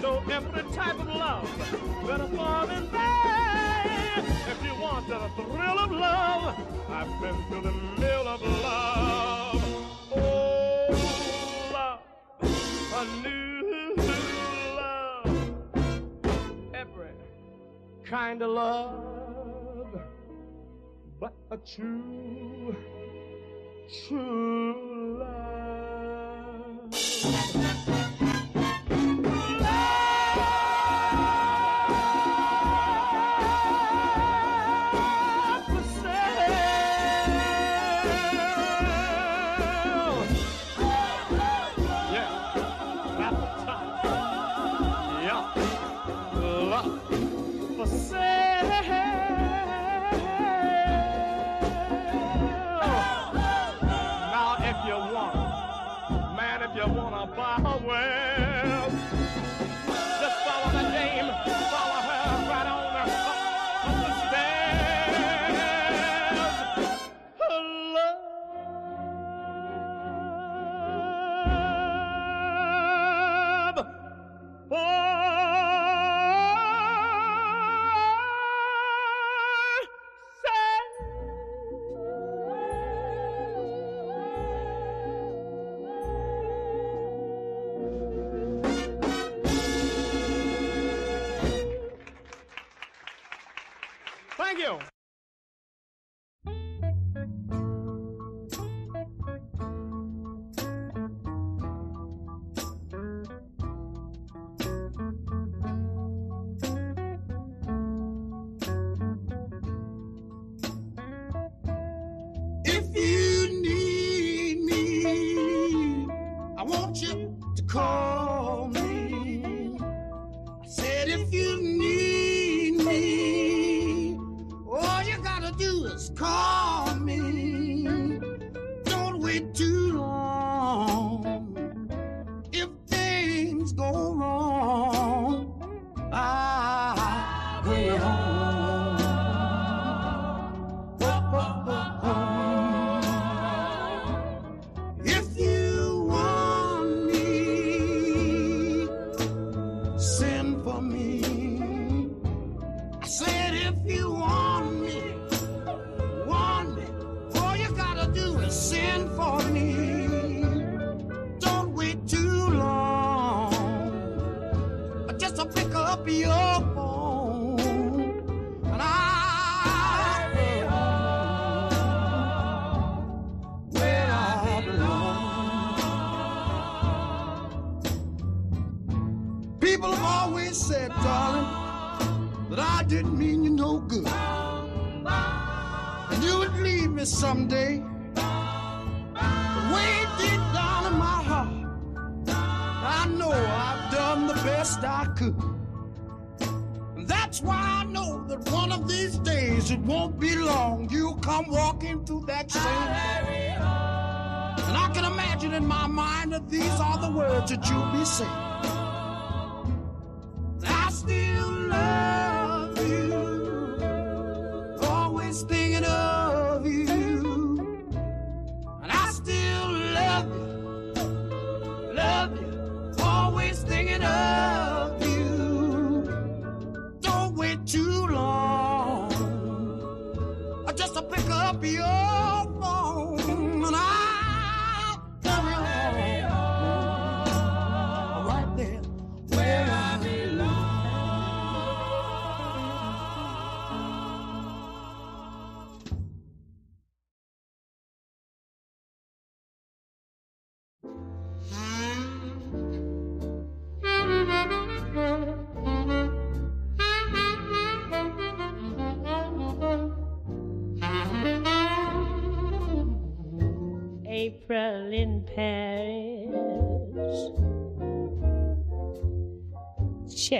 know 0.01 0.21
every 0.31 0.63
type 0.73 0.99
of 0.99 1.07
love 1.07 1.49
better 2.05 2.27
far 2.35 2.67
than 2.67 2.91
they. 2.91 3.83
If 4.51 4.63
you 4.63 4.75
want 4.81 5.07
the 5.07 5.29
thrill 5.35 5.79
of 5.79 5.91
love, 5.91 6.55
I've 6.89 7.21
been 7.21 7.35
to 7.49 7.61
the 7.61 7.71
mill 7.99 8.27
of 8.27 8.41
love. 8.41 9.63
Oh, 10.15 10.89
love, 11.73 12.01
a 12.93 13.05
new 13.23 13.95
love, 14.75 15.27
every 16.73 17.11
kind 18.05 18.41
of 18.41 18.49
love, 18.51 19.99
but 21.19 21.33
a 21.51 21.57
true, 21.57 22.75
true. 24.07 25.17
Love 26.93 27.66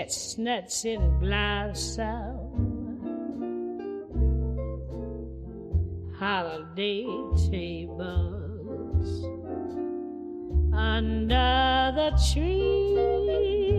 Chestnuts 0.08 0.86
in 0.86 1.20
blossom. 1.20 2.06
Holiday 6.18 7.04
tables 7.50 9.24
under 10.72 11.92
the 11.94 12.10
trees. 12.32 13.77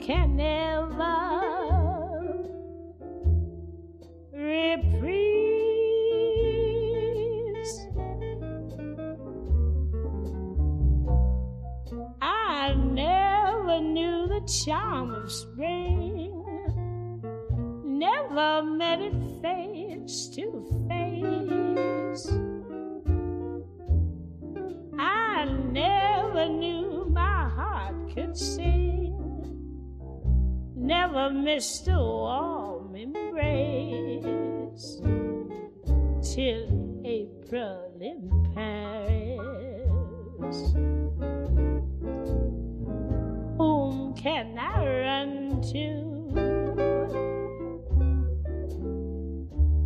Can 0.00 0.40
ever 0.40 0.96
reprise. 4.32 5.10
I 12.22 12.74
never 12.74 13.80
knew 13.80 14.26
the 14.26 14.40
charm 14.64 15.12
of 15.14 15.30
spring, 15.30 16.32
never 17.84 18.62
met 18.62 19.00
it 19.02 19.14
face 19.42 20.28
to 20.34 20.64
face. 20.88 22.26
I 24.98 25.44
never 25.44 26.48
knew 26.48 27.04
my 27.10 27.48
heart 27.48 28.14
could 28.14 28.36
sing, 28.36 28.79
never 30.90 31.30
missed 31.30 31.86
a 31.86 31.92
warm 31.92 32.96
embrace 32.96 34.26
till 36.34 36.66
April 37.04 37.92
in 38.00 38.28
Paris. 38.52 40.56
Whom 43.56 44.14
can 44.14 44.58
I 44.58 44.84
run 45.06 45.62
to? 45.70 45.84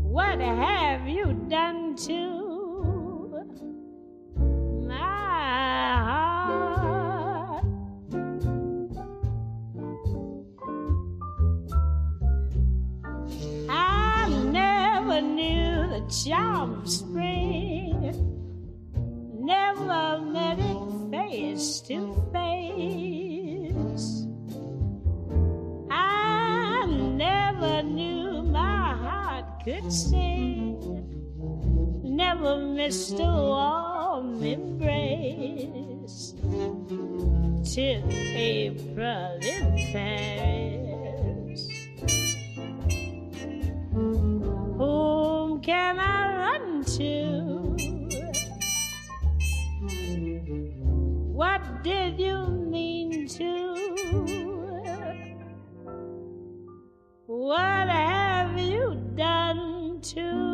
What 0.09 0.41
have 0.41 1.07
you 1.07 1.35
done 1.51 1.97
to 1.97 2.44
charm 16.09 16.87
spring, 16.87 17.95
never 19.35 20.21
met 20.21 20.59
it 20.59 21.11
face 21.11 21.81
to 21.81 22.15
face. 22.33 24.27
I 25.91 26.87
never 26.87 27.83
knew 27.83 28.43
my 28.43 28.95
heart 28.95 29.65
could 29.65 29.93
sing, 29.93 30.79
never 32.03 32.59
missed 32.59 33.19
a 33.21 33.25
warm 33.25 34.43
embrace 34.43 36.35
till 37.65 38.03
April 38.11 39.39
in 39.43 39.93
Paris. 39.93 40.64
What 51.35 51.83
did 51.83 52.21
you 52.21 52.47
mean 52.47 53.27
to? 53.27 53.75
What 57.27 57.89
have 57.89 58.57
you 58.57 58.95
done 59.17 60.01
to 60.15 60.54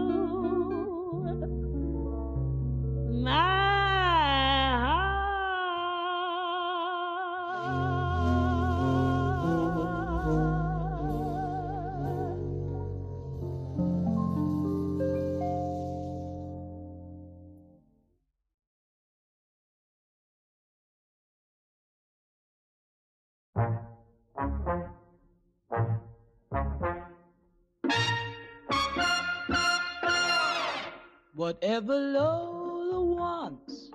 Whatever 31.63 31.95
Lola 31.95 33.05
wants, 33.05 33.91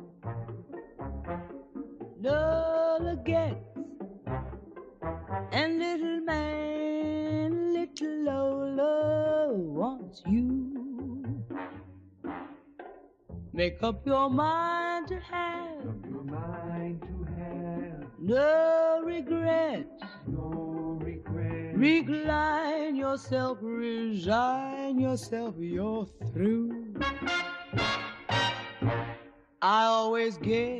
Lola 2.21 3.15
gets. 3.25 3.55
And 5.51 5.79
little 5.79 6.19
man, 6.21 7.73
little 7.73 8.23
Lola 8.23 9.51
wants 9.51 10.21
you. 10.27 11.43
Make 13.51 13.81
up 13.81 14.05
your 14.05 14.29
mind 14.29 15.07
to 15.07 15.19
have. 15.21 15.85
your 16.07 16.23
mind 16.23 17.01
to 17.01 17.25
have. 17.41 18.11
No 18.19 19.01
regrets. 19.03 20.03
No 20.27 20.99
regrets. 21.01 21.75
Recline 21.75 22.95
yourself, 22.95 23.57
resign 23.59 24.99
yourself, 24.99 25.54
always 30.25 30.37
get 30.37 30.74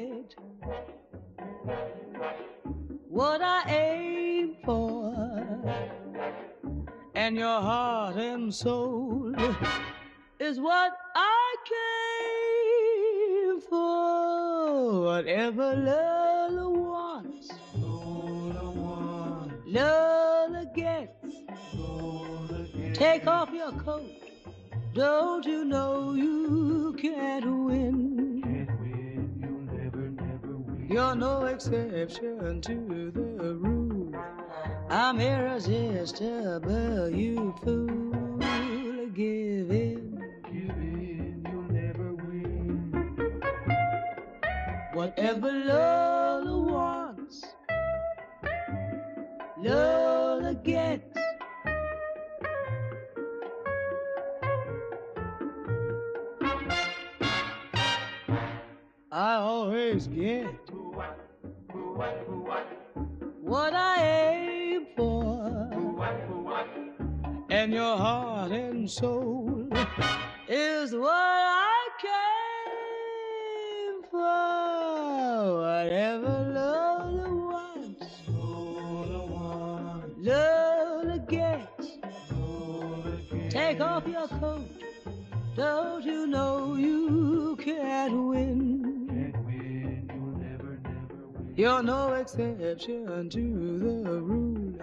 exception 92.75 93.29
to 93.29 93.79
the 93.79 94.21
rule. 94.21 94.73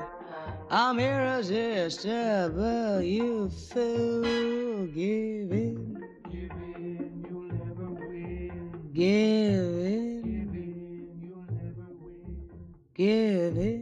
I'm 0.70 0.98
irresistible, 0.98 3.02
you 3.02 3.50
fool. 3.50 4.22
Give 4.86 5.52
in. 5.52 6.02
Give 6.30 6.50
in, 6.50 7.26
you'll 7.28 7.52
never 7.52 7.90
win. 7.90 8.90
Give 8.94 9.04
in. 9.04 10.22
Give 10.22 10.54
in, 10.54 11.20
you'll 11.20 11.44
never 11.50 11.86
win. 12.00 12.38
Give 12.94 13.58
in. 13.58 13.81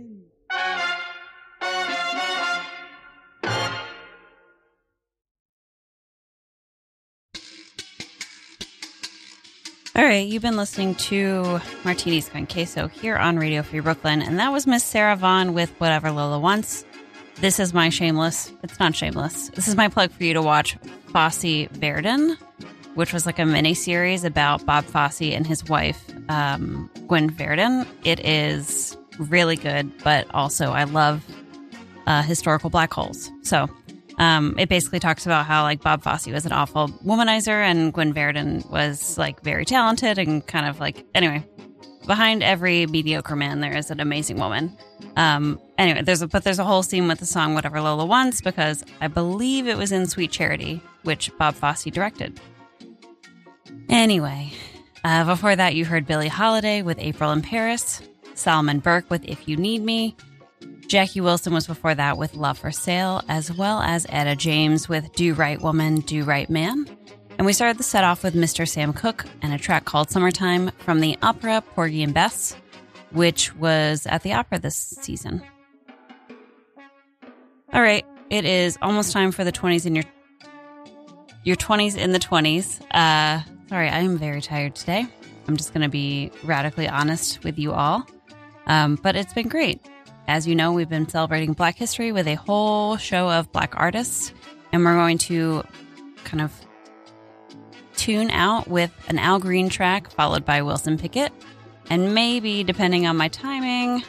All 10.01 10.07
right, 10.07 10.27
you've 10.27 10.41
been 10.41 10.57
listening 10.57 10.95
to 10.95 11.61
Martinis 11.85 12.31
con 12.31 12.47
Queso 12.47 12.89
here 12.89 13.19
on 13.19 13.37
Radio 13.37 13.63
Free 13.63 13.81
Brooklyn, 13.81 14.23
and 14.23 14.39
that 14.39 14.51
was 14.51 14.67
Miss 14.67 14.83
Sarah 14.83 15.15
Vaughan 15.15 15.53
with 15.53 15.69
Whatever 15.73 16.11
Lola 16.11 16.39
Wants. 16.39 16.87
This 17.35 17.61
is 17.61 17.75
my 17.75 17.91
shameless, 17.91 18.51
it's 18.63 18.81
not 18.81 18.97
shameless. 18.97 19.51
This 19.51 19.69
is 19.69 19.77
my 19.77 19.89
plug 19.89 20.11
for 20.11 20.25
you 20.25 20.33
to 20.33 20.41
watch 20.41 20.79
Fosse 21.13 21.69
Verdon, 21.73 22.39
which 22.95 23.13
was 23.13 23.27
like 23.27 23.39
a 23.39 23.45
mini 23.45 23.75
series 23.75 24.25
about 24.25 24.65
Bob 24.65 24.87
Fosse 24.87 25.21
and 25.21 25.47
his 25.47 25.65
wife, 25.65 26.03
um, 26.31 26.91
Gwen 27.07 27.29
Verdon. 27.29 27.87
It 28.03 28.21
is 28.21 28.97
really 29.19 29.57
good, 29.57 29.93
but 30.03 30.27
also 30.33 30.71
I 30.71 30.85
love 30.85 31.23
uh, 32.07 32.23
historical 32.23 32.71
black 32.71 32.91
holes. 32.91 33.31
So 33.43 33.69
um, 34.21 34.55
it 34.59 34.69
basically 34.69 35.01
talks 35.01 35.25
about 35.25 35.47
how 35.47 35.63
like 35.63 35.81
Bob 35.81 36.03
Fosse 36.03 36.27
was 36.27 36.45
an 36.45 36.53
awful 36.53 36.89
womanizer 37.07 37.65
and 37.65 37.91
Gwen 37.91 38.13
Verdon 38.13 38.63
was 38.71 39.17
like 39.17 39.43
very 39.43 39.65
talented 39.65 40.19
and 40.19 40.47
kind 40.47 40.69
of 40.69 40.79
like 40.79 41.07
anyway. 41.15 41.43
Behind 42.07 42.43
every 42.43 42.87
mediocre 42.87 43.37
man, 43.37 43.61
there 43.61 43.77
is 43.77 43.91
an 43.91 44.01
amazing 44.01 44.39
woman. 44.39 44.77
Um, 45.17 45.61
anyway, 45.79 46.03
there's 46.03 46.23
a 46.23 46.29
but 46.29 46.45
there's 46.45 46.59
a 46.59 46.65
whole 46.65 46.83
scene 46.83 47.09
with 47.09 47.19
the 47.19 47.27
song 47.27 47.55
"Whatever 47.55 47.81
Lola 47.81 48.05
Wants" 48.05 48.43
because 48.43 48.85
I 49.01 49.09
believe 49.09 49.67
it 49.67 49.79
was 49.79 49.91
in 49.91 50.07
"Sweet 50.07 50.31
Charity," 50.31 50.83
which 51.03 51.31
Bob 51.39 51.55
Fosse 51.55 51.85
directed. 51.85 52.39
Anyway, 53.89 54.53
uh, 55.05 55.25
before 55.25 55.57
that, 55.57 55.75
you 55.75 55.85
heard 55.85 56.07
Billie 56.07 56.29
Holiday 56.29 56.83
with 56.83 56.99
"April 56.99 57.33
in 57.33 57.43
Paris," 57.43 58.03
Solomon 58.35 58.81
Burke 58.81 59.09
with 59.09 59.25
"If 59.25 59.49
You 59.49 59.57
Need 59.57 59.83
Me," 59.83 60.17
Jackie 60.91 61.21
Wilson 61.21 61.55
was 61.55 61.69
before 61.69 61.95
that 61.95 62.19
with 62.19 62.35
Love 62.35 62.59
for 62.59 62.73
Sale, 62.73 63.23
as 63.29 63.53
well 63.53 63.81
as 63.81 64.09
Etta 64.09 64.35
James 64.35 64.89
with 64.89 65.13
Do 65.13 65.35
Right 65.35 65.63
Woman, 65.63 66.01
Do 66.01 66.25
Right 66.25 66.51
Man. 66.51 66.85
And 67.39 67.47
we 67.47 67.53
started 67.53 67.79
the 67.79 67.85
set 67.85 68.03
off 68.03 68.25
with 68.25 68.35
Mr. 68.35 68.67
Sam 68.67 68.93
Cooke 68.93 69.25
and 69.41 69.55
a 69.55 69.59
track 69.59 69.85
called 69.85 70.11
Summertime 70.11 70.73
from 70.79 70.99
the 70.99 71.17
opera 71.23 71.61
Porgy 71.61 72.03
and 72.03 72.13
Bess, 72.13 72.57
which 73.13 73.55
was 73.55 74.05
at 74.07 74.25
the 74.25 74.33
opera 74.33 74.59
this 74.59 74.75
season. 74.75 75.41
All 77.73 77.83
right, 77.83 78.05
it 78.29 78.45
is 78.45 78.77
almost 78.83 79.13
time 79.13 79.31
for 79.31 79.45
the 79.45 79.53
20s 79.53 79.87
in 79.87 79.95
your 79.95 80.05
your 81.45 81.55
20s 81.55 81.97
in 81.97 82.11
the 82.11 82.19
20s. 82.19 82.81
Uh 82.91 83.45
sorry, 83.69 83.89
I 83.89 84.01
am 84.01 84.19
very 84.19 84.43
tired 84.43 84.75
today. 84.75 85.07
I'm 85.47 85.57
just 85.57 85.73
going 85.73 85.83
to 85.83 85.89
be 85.89 86.33
radically 86.43 86.89
honest 86.89 87.45
with 87.45 87.61
you 87.61 87.73
all. 87.73 88.05
Um, 88.67 88.97
but 88.97 89.15
it's 89.15 89.33
been 89.33 89.49
great. 89.49 89.81
As 90.29 90.47
you 90.47 90.55
know, 90.55 90.73
we've 90.73 90.89
been 90.89 91.09
celebrating 91.09 91.53
Black 91.53 91.77
History 91.77 92.13
with 92.13 92.27
a 92.27 92.35
whole 92.35 92.97
show 92.97 93.29
of 93.29 93.51
Black 93.53 93.75
artists, 93.77 94.33
and 94.73 94.85
we're 94.85 94.95
going 94.95 95.19
to 95.19 95.65
kind 96.25 96.41
of 96.41 96.53
tune 97.97 98.31
out 98.31 98.69
with 98.69 98.93
an 99.09 99.19
Al 99.19 99.39
Green 99.39 99.69
track 99.69 100.11
followed 100.11 100.45
by 100.45 100.63
Wilson 100.63 100.99
Pickett. 100.99 101.33
And 101.91 102.15
maybe, 102.15 102.63
depending 102.63 103.07
on 103.07 103.17
my 103.17 103.29
timing, 103.29 104.05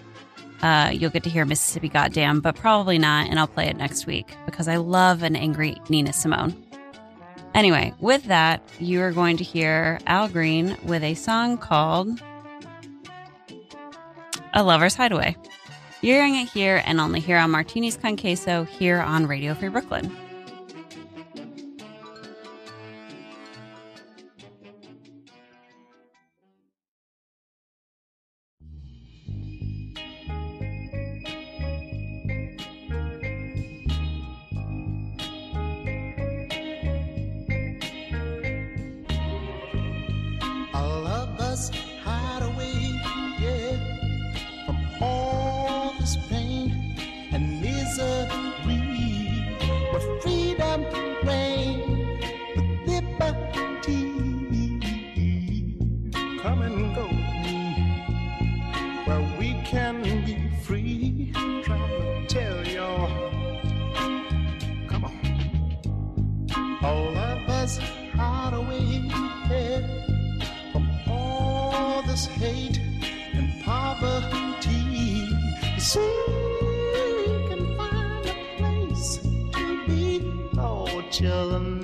uh, 0.62 0.92
you'll 0.94 1.10
get 1.10 1.24
to 1.24 1.30
hear 1.30 1.46
Mississippi 1.46 1.90
Goddamn, 1.90 2.42
but 2.42 2.56
probably 2.56 3.00
not, 3.00 3.30
and 3.30 3.40
I'll 3.40 3.48
play 3.48 3.68
it 3.68 3.76
next 3.76 4.06
week 4.06 4.36
because 4.46 4.68
I 4.68 4.76
love 4.76 5.24
an 5.24 5.36
angry 5.36 5.76
Nina 5.90 6.14
Simone. 6.14 6.56
Anyway, 7.54 7.94
with 8.00 8.24
that, 8.26 8.62
you 8.80 9.02
are 9.02 9.12
going 9.12 9.38
to 9.38 9.44
hear 9.44 10.00
Al 10.06 10.30
Green 10.30 10.78
with 10.86 11.04
a 11.04 11.16
song 11.16 11.58
called 11.58 12.22
A 14.54 14.64
Lover's 14.64 14.96
Hideaway. 14.96 15.36
You're 16.04 16.16
hearing 16.16 16.36
it 16.36 16.50
here 16.50 16.82
and 16.84 17.00
only 17.00 17.20
here 17.20 17.38
on 17.38 17.52
Martinis 17.52 17.96
Con 17.96 18.18
Queso 18.18 18.64
here 18.64 19.00
on 19.00 19.28
Radio 19.28 19.54
Free 19.54 19.70
Brooklyn. 19.70 20.12
Hate 72.42 72.80
and 73.34 73.64
poverty. 73.64 75.30
So 75.78 76.02
we 77.28 77.48
can 77.50 77.78
find 77.78 78.26
a 78.26 78.36
place 78.58 79.20
to 79.54 79.86
be. 79.88 80.22
Oh, 80.58 81.04
children, 81.12 81.81